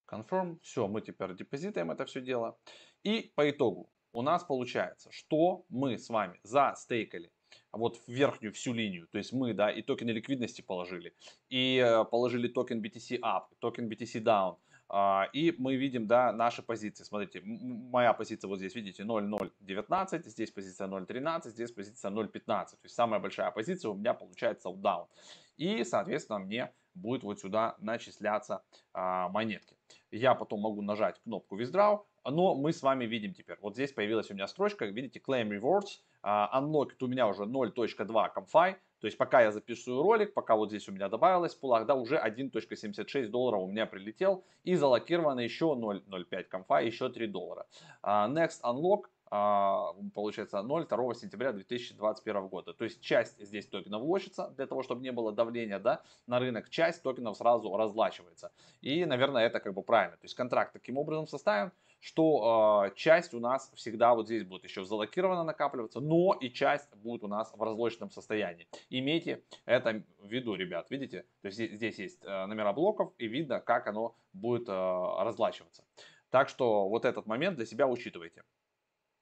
Confirm. 0.07 0.59
Все, 0.61 0.87
мы 0.87 1.01
теперь 1.01 1.35
депозитаем 1.35 1.91
это 1.91 2.05
все 2.05 2.21
дело. 2.21 2.59
И 3.03 3.31
по 3.35 3.49
итогу 3.49 3.91
у 4.13 4.21
нас 4.21 4.43
получается, 4.43 5.11
что 5.11 5.65
мы 5.69 5.97
с 5.97 6.09
вами 6.09 6.39
за 6.43 6.61
stake 6.61 7.05
али 7.05 7.31
вот 7.71 7.97
в 7.97 8.07
верхнюю 8.07 8.53
всю 8.53 8.73
линию. 8.73 9.07
То 9.07 9.17
есть 9.17 9.33
мы, 9.33 9.53
да, 9.53 9.71
и 9.71 9.81
токены 9.81 10.11
ликвидности 10.11 10.61
положили, 10.61 11.13
и 11.49 11.77
э, 11.77 12.05
положили 12.05 12.47
токен 12.47 12.81
BTC 12.81 13.19
up, 13.19 13.45
токен 13.59 13.89
BTC 13.89 14.23
down, 14.23 14.57
и 15.33 15.55
мы 15.57 15.75
видим, 15.75 16.07
да, 16.07 16.31
наши 16.31 16.61
позиции. 16.61 17.03
Смотрите, 17.03 17.41
моя 17.43 18.13
позиция 18.13 18.47
вот 18.47 18.59
здесь, 18.59 18.75
видите, 18.75 19.03
0.019, 19.03 20.23
здесь 20.29 20.51
позиция 20.51 20.87
0.13, 20.87 21.49
здесь 21.49 21.71
позиция 21.71 22.11
0.15. 22.11 22.43
То 22.45 22.77
есть 22.83 22.95
самая 22.95 23.19
большая 23.19 23.51
позиция 23.51 23.91
у 23.91 23.95
меня 23.95 24.13
получается 24.13 24.69
down. 24.69 25.07
И, 25.57 25.83
соответственно, 25.83 26.39
мне 26.39 26.71
будет 26.93 27.23
вот 27.23 27.39
сюда 27.39 27.75
начисляться 27.79 28.63
а, 28.93 29.29
монетки. 29.29 29.75
Я 30.11 30.33
потом 30.33 30.61
могу 30.61 30.81
нажать 30.81 31.19
кнопку 31.23 31.59
withdraw, 31.59 32.01
но 32.23 32.55
мы 32.55 32.71
с 32.71 32.81
вами 32.81 33.05
видим 33.05 33.33
теперь, 33.33 33.57
вот 33.61 33.73
здесь 33.73 33.91
появилась 33.91 34.31
у 34.31 34.33
меня 34.33 34.47
строчка, 34.47 34.85
видите, 34.85 35.21
claim 35.25 35.49
rewards, 35.49 35.99
uh, 36.23 36.47
unlocked 36.53 36.97
у 37.01 37.07
меня 37.07 37.27
уже 37.27 37.43
0.2 37.43 38.29
comfy, 38.33 38.75
то 39.05 39.07
есть 39.07 39.19
пока 39.19 39.41
я 39.41 39.51
записываю 39.51 40.01
ролик, 40.01 40.33
пока 40.33 40.55
вот 40.55 40.69
здесь 40.69 40.89
у 40.89 40.91
меня 40.91 41.09
добавилось 41.09 41.53
в 41.53 41.59
пулах, 41.59 41.85
да, 41.85 41.93
уже 41.93 42.15
1.76 42.15 43.27
долларов 43.27 43.61
у 43.61 43.67
меня 43.67 43.85
прилетел 43.85 44.43
и 44.63 44.73
залокировано 44.73 45.41
еще 45.41 45.65
0.05 45.65 46.43
комфа, 46.45 46.79
еще 46.79 47.09
3 47.09 47.27
доллара. 47.27 47.67
Uh, 48.01 48.33
next 48.33 48.61
unlock 48.63 49.03
а, 49.29 49.93
получается 50.13 50.61
0 50.61 50.87
2 50.87 51.13
сентября 51.13 51.51
2021 51.51 52.47
года. 52.47 52.73
То 52.73 52.83
есть 52.83 53.01
часть 53.01 53.39
здесь 53.39 53.67
токенов 53.67 54.01
лочится 54.01 54.53
для 54.57 54.65
того, 54.65 54.81
чтобы 54.81 55.01
не 55.01 55.11
было 55.11 55.31
давления 55.31 55.79
да, 55.79 56.01
на 56.25 56.39
рынок, 56.39 56.69
часть 56.69 57.03
токенов 57.03 57.37
сразу 57.37 57.75
разлачивается. 57.75 58.51
И, 58.81 59.05
наверное, 59.05 59.45
это 59.45 59.59
как 59.59 59.73
бы 59.73 59.83
правильно. 59.83 60.17
То 60.17 60.25
есть 60.25 60.35
контракт 60.35 60.73
таким 60.73 60.97
образом 60.97 61.27
составим, 61.27 61.71
что 62.05 62.85
э, 62.85 62.95
часть 62.95 63.33
у 63.33 63.39
нас 63.39 63.71
всегда 63.73 64.13
вот 64.13 64.27
здесь 64.27 64.43
будет 64.43 64.63
еще 64.63 64.85
залокирована 64.85 65.43
накапливаться, 65.43 65.99
но 65.99 66.37
и 66.39 66.51
часть 66.51 66.95
будет 66.97 67.23
у 67.23 67.27
нас 67.27 67.51
в 67.51 67.59
разлоченном 67.59 68.11
состоянии. 68.11 68.67
Имейте 68.91 69.41
это 69.65 70.03
в 70.19 70.31
виду, 70.31 70.53
ребят, 70.53 70.91
видите? 70.91 71.25
То 71.41 71.47
есть 71.47 71.57
здесь 71.57 71.97
есть 71.97 72.23
э, 72.23 72.45
номера 72.45 72.73
блоков 72.73 73.11
и 73.17 73.27
видно, 73.27 73.59
как 73.59 73.87
оно 73.87 74.15
будет 74.33 74.69
э, 74.69 74.71
разлачиваться. 74.71 75.83
Так 76.29 76.47
что 76.49 76.89
вот 76.89 77.05
этот 77.05 77.25
момент 77.25 77.55
для 77.55 77.65
себя 77.65 77.87
учитывайте. 77.87 78.43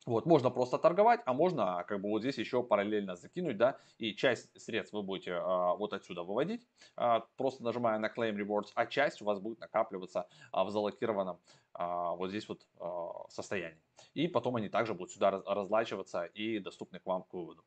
Вот, 0.05 0.25
можно 0.25 0.49
просто 0.49 0.77
торговать, 0.77 1.21
а 1.25 1.33
можно 1.33 1.83
как 1.87 2.01
бы 2.01 2.09
вот 2.09 2.19
здесь 2.21 2.37
еще 2.37 2.61
параллельно 2.61 3.15
закинуть, 3.15 3.57
да, 3.57 3.77
и 3.97 4.13
часть 4.13 4.49
средств 4.59 4.93
вы 4.93 5.01
будете 5.01 5.33
а, 5.33 5.75
вот 5.75 5.93
отсюда 5.93 6.23
выводить, 6.23 6.67
а, 6.97 7.21
просто 7.37 7.63
нажимая 7.63 7.97
на 7.99 8.07
Claim 8.07 8.35
Rewards, 8.35 8.71
а 8.75 8.85
часть 8.85 9.21
у 9.21 9.25
вас 9.25 9.39
будет 9.39 9.59
накапливаться 9.61 10.27
а, 10.51 10.65
в 10.65 10.71
залокированном 10.71 11.39
а, 11.73 12.15
вот 12.15 12.29
здесь 12.29 12.49
вот 12.49 12.67
а, 12.79 13.29
состоянии. 13.29 13.81
И 14.13 14.27
потом 14.27 14.57
они 14.57 14.67
также 14.67 14.93
будут 14.93 15.11
сюда 15.11 15.31
раз, 15.31 15.43
разлачиваться 15.45 16.25
и 16.25 16.59
доступны 16.59 16.99
к 16.99 17.05
вам 17.05 17.23
к 17.23 17.33
выводу. 17.33 17.63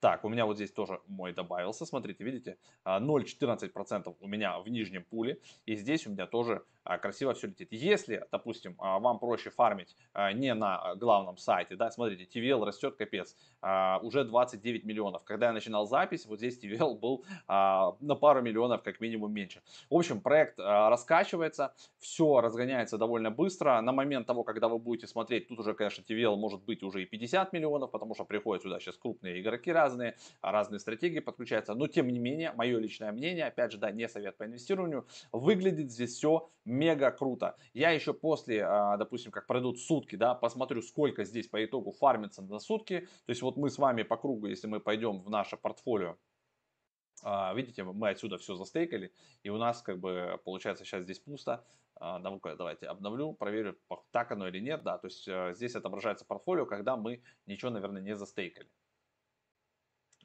Так, 0.00 0.24
у 0.24 0.30
меня 0.30 0.46
вот 0.46 0.56
здесь 0.56 0.72
тоже 0.72 0.98
мой 1.06 1.34
добавился, 1.34 1.84
смотрите, 1.84 2.24
видите, 2.24 2.56
0,14% 2.86 4.02
а, 4.06 4.14
у 4.18 4.26
меня 4.26 4.58
в 4.58 4.68
нижнем 4.68 5.04
пуле, 5.04 5.42
и 5.66 5.76
здесь 5.76 6.06
у 6.06 6.10
меня 6.10 6.26
тоже 6.26 6.64
а, 6.79 6.79
красиво 6.84 7.34
все 7.34 7.48
летит. 7.48 7.68
Если, 7.70 8.24
допустим, 8.32 8.74
а, 8.78 8.98
вам 8.98 9.18
проще 9.18 9.50
фармить 9.50 9.96
а, 10.12 10.32
не 10.32 10.54
на 10.54 10.94
главном 10.96 11.36
сайте, 11.36 11.76
да, 11.76 11.90
смотрите, 11.90 12.24
TVL 12.24 12.64
растет 12.64 12.96
капец, 12.96 13.36
уже 14.02 14.24
29 14.24 14.84
миллионов. 14.84 15.24
Когда 15.24 15.46
я 15.46 15.52
начинал 15.52 15.86
запись, 15.86 16.26
вот 16.26 16.38
здесь 16.38 16.58
TVL 16.62 16.98
был 16.98 17.24
на 17.46 18.14
пару 18.18 18.42
миллионов 18.42 18.82
как 18.82 19.00
минимум 19.00 19.32
меньше. 19.32 19.62
В 19.90 19.94
общем, 19.94 20.20
проект 20.20 20.58
раскачивается, 20.58 21.74
все 21.98 22.40
разгоняется 22.40 22.96
довольно 22.96 23.30
быстро. 23.30 23.80
На 23.80 23.92
момент 23.92 24.26
того, 24.26 24.44
когда 24.44 24.68
вы 24.68 24.78
будете 24.78 25.06
смотреть, 25.06 25.48
тут 25.48 25.60
уже, 25.60 25.74
конечно, 25.74 26.02
TVL 26.02 26.36
может 26.36 26.62
быть 26.62 26.82
уже 26.82 27.02
и 27.02 27.06
50 27.06 27.52
миллионов, 27.52 27.90
потому 27.90 28.14
что 28.14 28.24
приходят 28.24 28.62
сюда 28.62 28.80
сейчас 28.80 28.96
крупные 28.96 29.40
игроки 29.40 29.70
разные, 29.72 30.16
разные 30.42 30.80
стратегии 30.80 31.20
подключаются. 31.20 31.74
Но, 31.74 31.86
тем 31.86 32.08
не 32.08 32.18
менее, 32.18 32.52
мое 32.52 32.78
личное 32.78 33.12
мнение, 33.12 33.46
опять 33.46 33.72
же, 33.72 33.78
да, 33.78 33.90
не 33.90 34.08
совет 34.08 34.36
по 34.36 34.44
инвестированию, 34.44 35.06
выглядит 35.32 35.90
здесь 35.90 36.14
все 36.14 36.48
мега 36.70 37.10
круто. 37.10 37.56
Я 37.74 37.90
еще 37.90 38.14
после, 38.14 38.64
а, 38.64 38.96
допустим, 38.96 39.32
как 39.32 39.46
пройдут 39.46 39.78
сутки, 39.78 40.16
да, 40.16 40.34
посмотрю, 40.34 40.82
сколько 40.82 41.24
здесь 41.24 41.48
по 41.48 41.62
итогу 41.64 41.92
фармится 41.92 42.42
на 42.42 42.58
сутки. 42.58 43.00
То 43.26 43.30
есть 43.30 43.42
вот 43.42 43.56
мы 43.56 43.70
с 43.70 43.78
вами 43.78 44.02
по 44.02 44.16
кругу, 44.16 44.46
если 44.46 44.66
мы 44.66 44.80
пойдем 44.80 45.20
в 45.20 45.30
наше 45.30 45.56
портфолио, 45.56 46.16
а, 47.22 47.52
видите, 47.54 47.84
мы 47.84 48.08
отсюда 48.08 48.38
все 48.38 48.54
застейкали, 48.54 49.12
и 49.42 49.50
у 49.50 49.58
нас 49.58 49.82
как 49.82 49.98
бы 49.98 50.40
получается 50.44 50.84
сейчас 50.84 51.02
здесь 51.02 51.18
пусто. 51.18 51.64
А, 51.96 52.18
давайте 52.18 52.86
обновлю, 52.86 53.34
проверю, 53.34 53.78
так 54.10 54.32
оно 54.32 54.48
или 54.48 54.58
нет. 54.58 54.82
Да, 54.82 54.96
то 54.96 55.06
есть 55.06 55.28
э, 55.28 55.52
здесь 55.54 55.74
отображается 55.74 56.24
портфолио, 56.24 56.64
когда 56.64 56.96
мы 56.96 57.22
ничего, 57.46 57.70
наверное, 57.70 58.00
не 58.00 58.16
застейкали. 58.16 58.70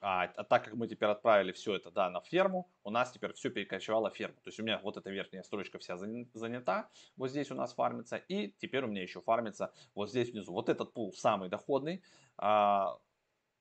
А, 0.07 0.25
а 0.35 0.43
так 0.43 0.65
как 0.65 0.75
мы 0.75 0.87
теперь 0.87 1.09
отправили 1.09 1.51
все 1.51 1.75
это 1.75 1.89
да, 1.89 2.11
на 2.11 2.21
ферму, 2.21 2.69
у 2.83 2.91
нас 2.91 3.11
теперь 3.11 3.33
все 3.33 3.49
перекочевало 3.49 4.11
в 4.11 4.15
ферму. 4.15 4.35
То 4.43 4.49
есть 4.49 4.59
у 4.59 4.63
меня 4.63 4.79
вот 4.83 4.97
эта 4.97 5.09
верхняя 5.09 5.41
строчка 5.41 5.79
вся 5.79 5.97
занята, 5.97 6.91
вот 7.17 7.31
здесь 7.31 7.49
у 7.49 7.55
нас 7.55 7.73
фармится, 7.73 8.17
и 8.17 8.51
теперь 8.59 8.83
у 8.83 8.87
меня 8.87 9.01
еще 9.01 9.19
фармится 9.19 9.73
вот 9.95 10.11
здесь 10.11 10.29
внизу. 10.29 10.53
Вот 10.53 10.69
этот 10.69 10.93
пул 10.93 11.11
самый 11.11 11.49
доходный, 11.49 12.03
а, 12.37 12.99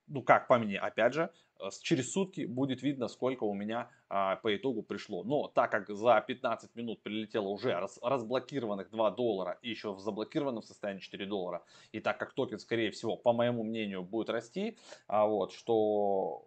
ну 0.06 0.22
как 0.22 0.48
по 0.48 0.58
мне, 0.58 0.78
опять 0.78 1.14
же, 1.14 1.30
Э, 1.60 1.70
через 1.82 2.12
сутки 2.12 2.44
будет 2.46 2.82
видно, 2.82 3.08
сколько 3.08 3.44
у 3.44 3.54
меня 3.54 3.90
а, 4.08 4.36
по 4.36 4.54
итогу 4.54 4.82
пришло. 4.82 5.24
Но 5.24 5.48
так 5.48 5.70
как 5.70 5.88
за 5.88 6.20
15 6.26 6.74
минут 6.74 7.02
прилетело 7.02 7.48
уже 7.48 7.72
раз, 7.72 7.98
разблокированных 8.02 8.90
2 8.90 9.10
доллара 9.12 9.58
и 9.62 9.70
еще 9.70 9.92
в 9.94 10.00
заблокированном 10.00 10.62
состоянии 10.62 11.00
4 11.00 11.26
доллара, 11.26 11.64
и 11.92 12.00
так 12.00 12.18
как 12.18 12.32
токен, 12.32 12.58
скорее 12.58 12.90
всего, 12.90 13.16
по 13.16 13.32
моему 13.32 13.64
мнению, 13.64 14.02
будет 14.02 14.30
расти, 14.30 14.78
а, 15.06 15.26
вот, 15.26 15.52
что 15.52 16.46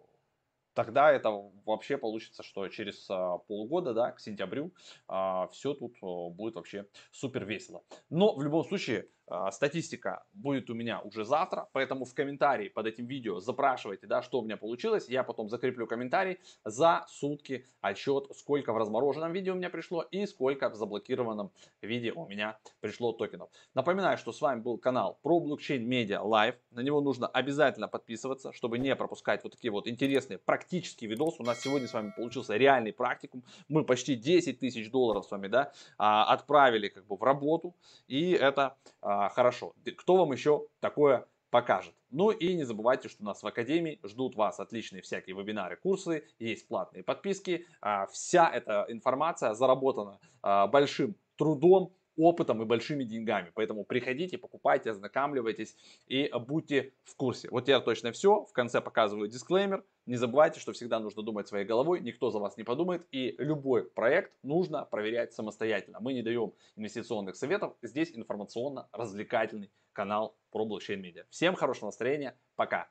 тогда 0.74 1.10
это 1.10 1.30
вообще 1.64 1.98
получится, 1.98 2.42
что 2.42 2.68
через 2.68 3.06
а, 3.10 3.38
полгода, 3.38 3.94
да, 3.94 4.12
к 4.12 4.20
сентябрю, 4.20 4.72
а, 5.08 5.48
все 5.48 5.74
тут 5.74 5.96
а, 6.02 6.28
будет 6.30 6.54
вообще 6.54 6.86
супер 7.10 7.44
весело. 7.44 7.82
Но 8.10 8.34
в 8.34 8.42
любом 8.42 8.64
случае, 8.64 9.08
статистика 9.50 10.24
будет 10.32 10.70
у 10.70 10.74
меня 10.74 11.00
уже 11.00 11.24
завтра, 11.24 11.68
поэтому 11.72 12.04
в 12.04 12.14
комментарии 12.14 12.68
под 12.68 12.86
этим 12.86 13.06
видео 13.06 13.40
запрашивайте, 13.40 14.06
да, 14.06 14.22
что 14.22 14.40
у 14.40 14.44
меня 14.44 14.56
получилось. 14.56 15.08
Я 15.08 15.22
потом 15.22 15.48
закреплю 15.48 15.86
комментарий 15.86 16.38
за 16.64 17.04
сутки 17.08 17.66
отчет, 17.80 18.28
сколько 18.36 18.72
в 18.72 18.76
размороженном 18.76 19.32
виде 19.32 19.50
у 19.50 19.54
меня 19.54 19.70
пришло 19.70 20.02
и 20.02 20.26
сколько 20.26 20.68
в 20.70 20.74
заблокированном 20.74 21.50
виде 21.82 22.12
у 22.12 22.26
меня 22.26 22.58
пришло 22.80 23.12
токенов. 23.12 23.50
Напоминаю, 23.74 24.18
что 24.18 24.32
с 24.32 24.40
вами 24.40 24.60
был 24.60 24.78
канал 24.78 25.18
про 25.22 25.40
блокчейн 25.40 25.86
медиа 25.86 26.20
Live. 26.20 26.56
На 26.70 26.80
него 26.80 27.00
нужно 27.00 27.26
обязательно 27.26 27.88
подписываться, 27.88 28.52
чтобы 28.52 28.78
не 28.78 28.94
пропускать 28.96 29.42
вот 29.44 29.52
такие 29.52 29.70
вот 29.70 29.86
интересные 29.88 30.38
практические 30.38 31.10
видосы. 31.10 31.42
У 31.42 31.44
нас 31.44 31.60
сегодня 31.60 31.88
с 31.88 31.92
вами 31.92 32.12
получился 32.16 32.56
реальный 32.56 32.92
практикум. 32.92 33.42
Мы 33.68 33.84
почти 33.84 34.14
10 34.14 34.58
тысяч 34.58 34.90
долларов 34.90 35.26
с 35.26 35.30
вами, 35.30 35.48
да, 35.48 35.72
а, 35.98 36.32
отправили 36.32 36.88
как 36.88 37.06
бы 37.06 37.16
в 37.16 37.22
работу. 37.22 37.74
И 38.06 38.32
это 38.32 38.76
а, 39.00 39.17
а, 39.18 39.28
хорошо. 39.28 39.74
Кто 39.96 40.16
вам 40.16 40.32
еще 40.32 40.66
такое 40.80 41.26
покажет. 41.50 41.94
Ну 42.10 42.30
и 42.30 42.54
не 42.54 42.64
забывайте, 42.64 43.08
что 43.08 43.22
у 43.22 43.26
нас 43.26 43.42
в 43.42 43.46
Академии 43.46 43.98
ждут 44.04 44.36
вас 44.36 44.60
отличные 44.60 45.02
всякие 45.02 45.34
вебинары, 45.34 45.76
курсы, 45.76 46.24
есть 46.38 46.68
платные 46.68 47.02
подписки. 47.02 47.66
А, 47.80 48.06
вся 48.06 48.48
эта 48.48 48.86
информация 48.88 49.54
заработана 49.54 50.20
а, 50.42 50.68
большим 50.68 51.16
трудом, 51.36 51.92
опытом 52.18 52.62
и 52.62 52.66
большими 52.66 53.04
деньгами. 53.04 53.50
Поэтому 53.54 53.84
приходите, 53.84 54.36
покупайте, 54.36 54.90
ознакомливайтесь 54.90 55.76
и 56.06 56.30
будьте 56.46 56.92
в 57.04 57.16
курсе. 57.16 57.48
Вот 57.50 57.68
я 57.68 57.80
точно 57.80 58.12
все. 58.12 58.44
В 58.44 58.52
конце 58.52 58.80
показываю 58.80 59.28
дисклеймер. 59.28 59.84
Не 60.06 60.16
забывайте, 60.16 60.60
что 60.60 60.72
всегда 60.72 61.00
нужно 61.00 61.22
думать 61.22 61.48
своей 61.48 61.64
головой, 61.64 62.00
никто 62.00 62.30
за 62.30 62.38
вас 62.38 62.56
не 62.56 62.64
подумает. 62.64 63.06
И 63.10 63.34
любой 63.38 63.84
проект 63.84 64.32
нужно 64.42 64.84
проверять 64.84 65.32
самостоятельно. 65.32 65.98
Мы 66.00 66.14
не 66.14 66.22
даем 66.22 66.54
инвестиционных 66.76 67.36
советов. 67.36 67.74
Здесь 67.82 68.10
информационно-развлекательный 68.12 69.70
канал 69.92 70.36
про 70.50 70.64
блокчейн 70.64 71.00
медиа. 71.00 71.24
Всем 71.30 71.54
хорошего 71.54 71.86
настроения. 71.86 72.38
Пока. 72.56 72.88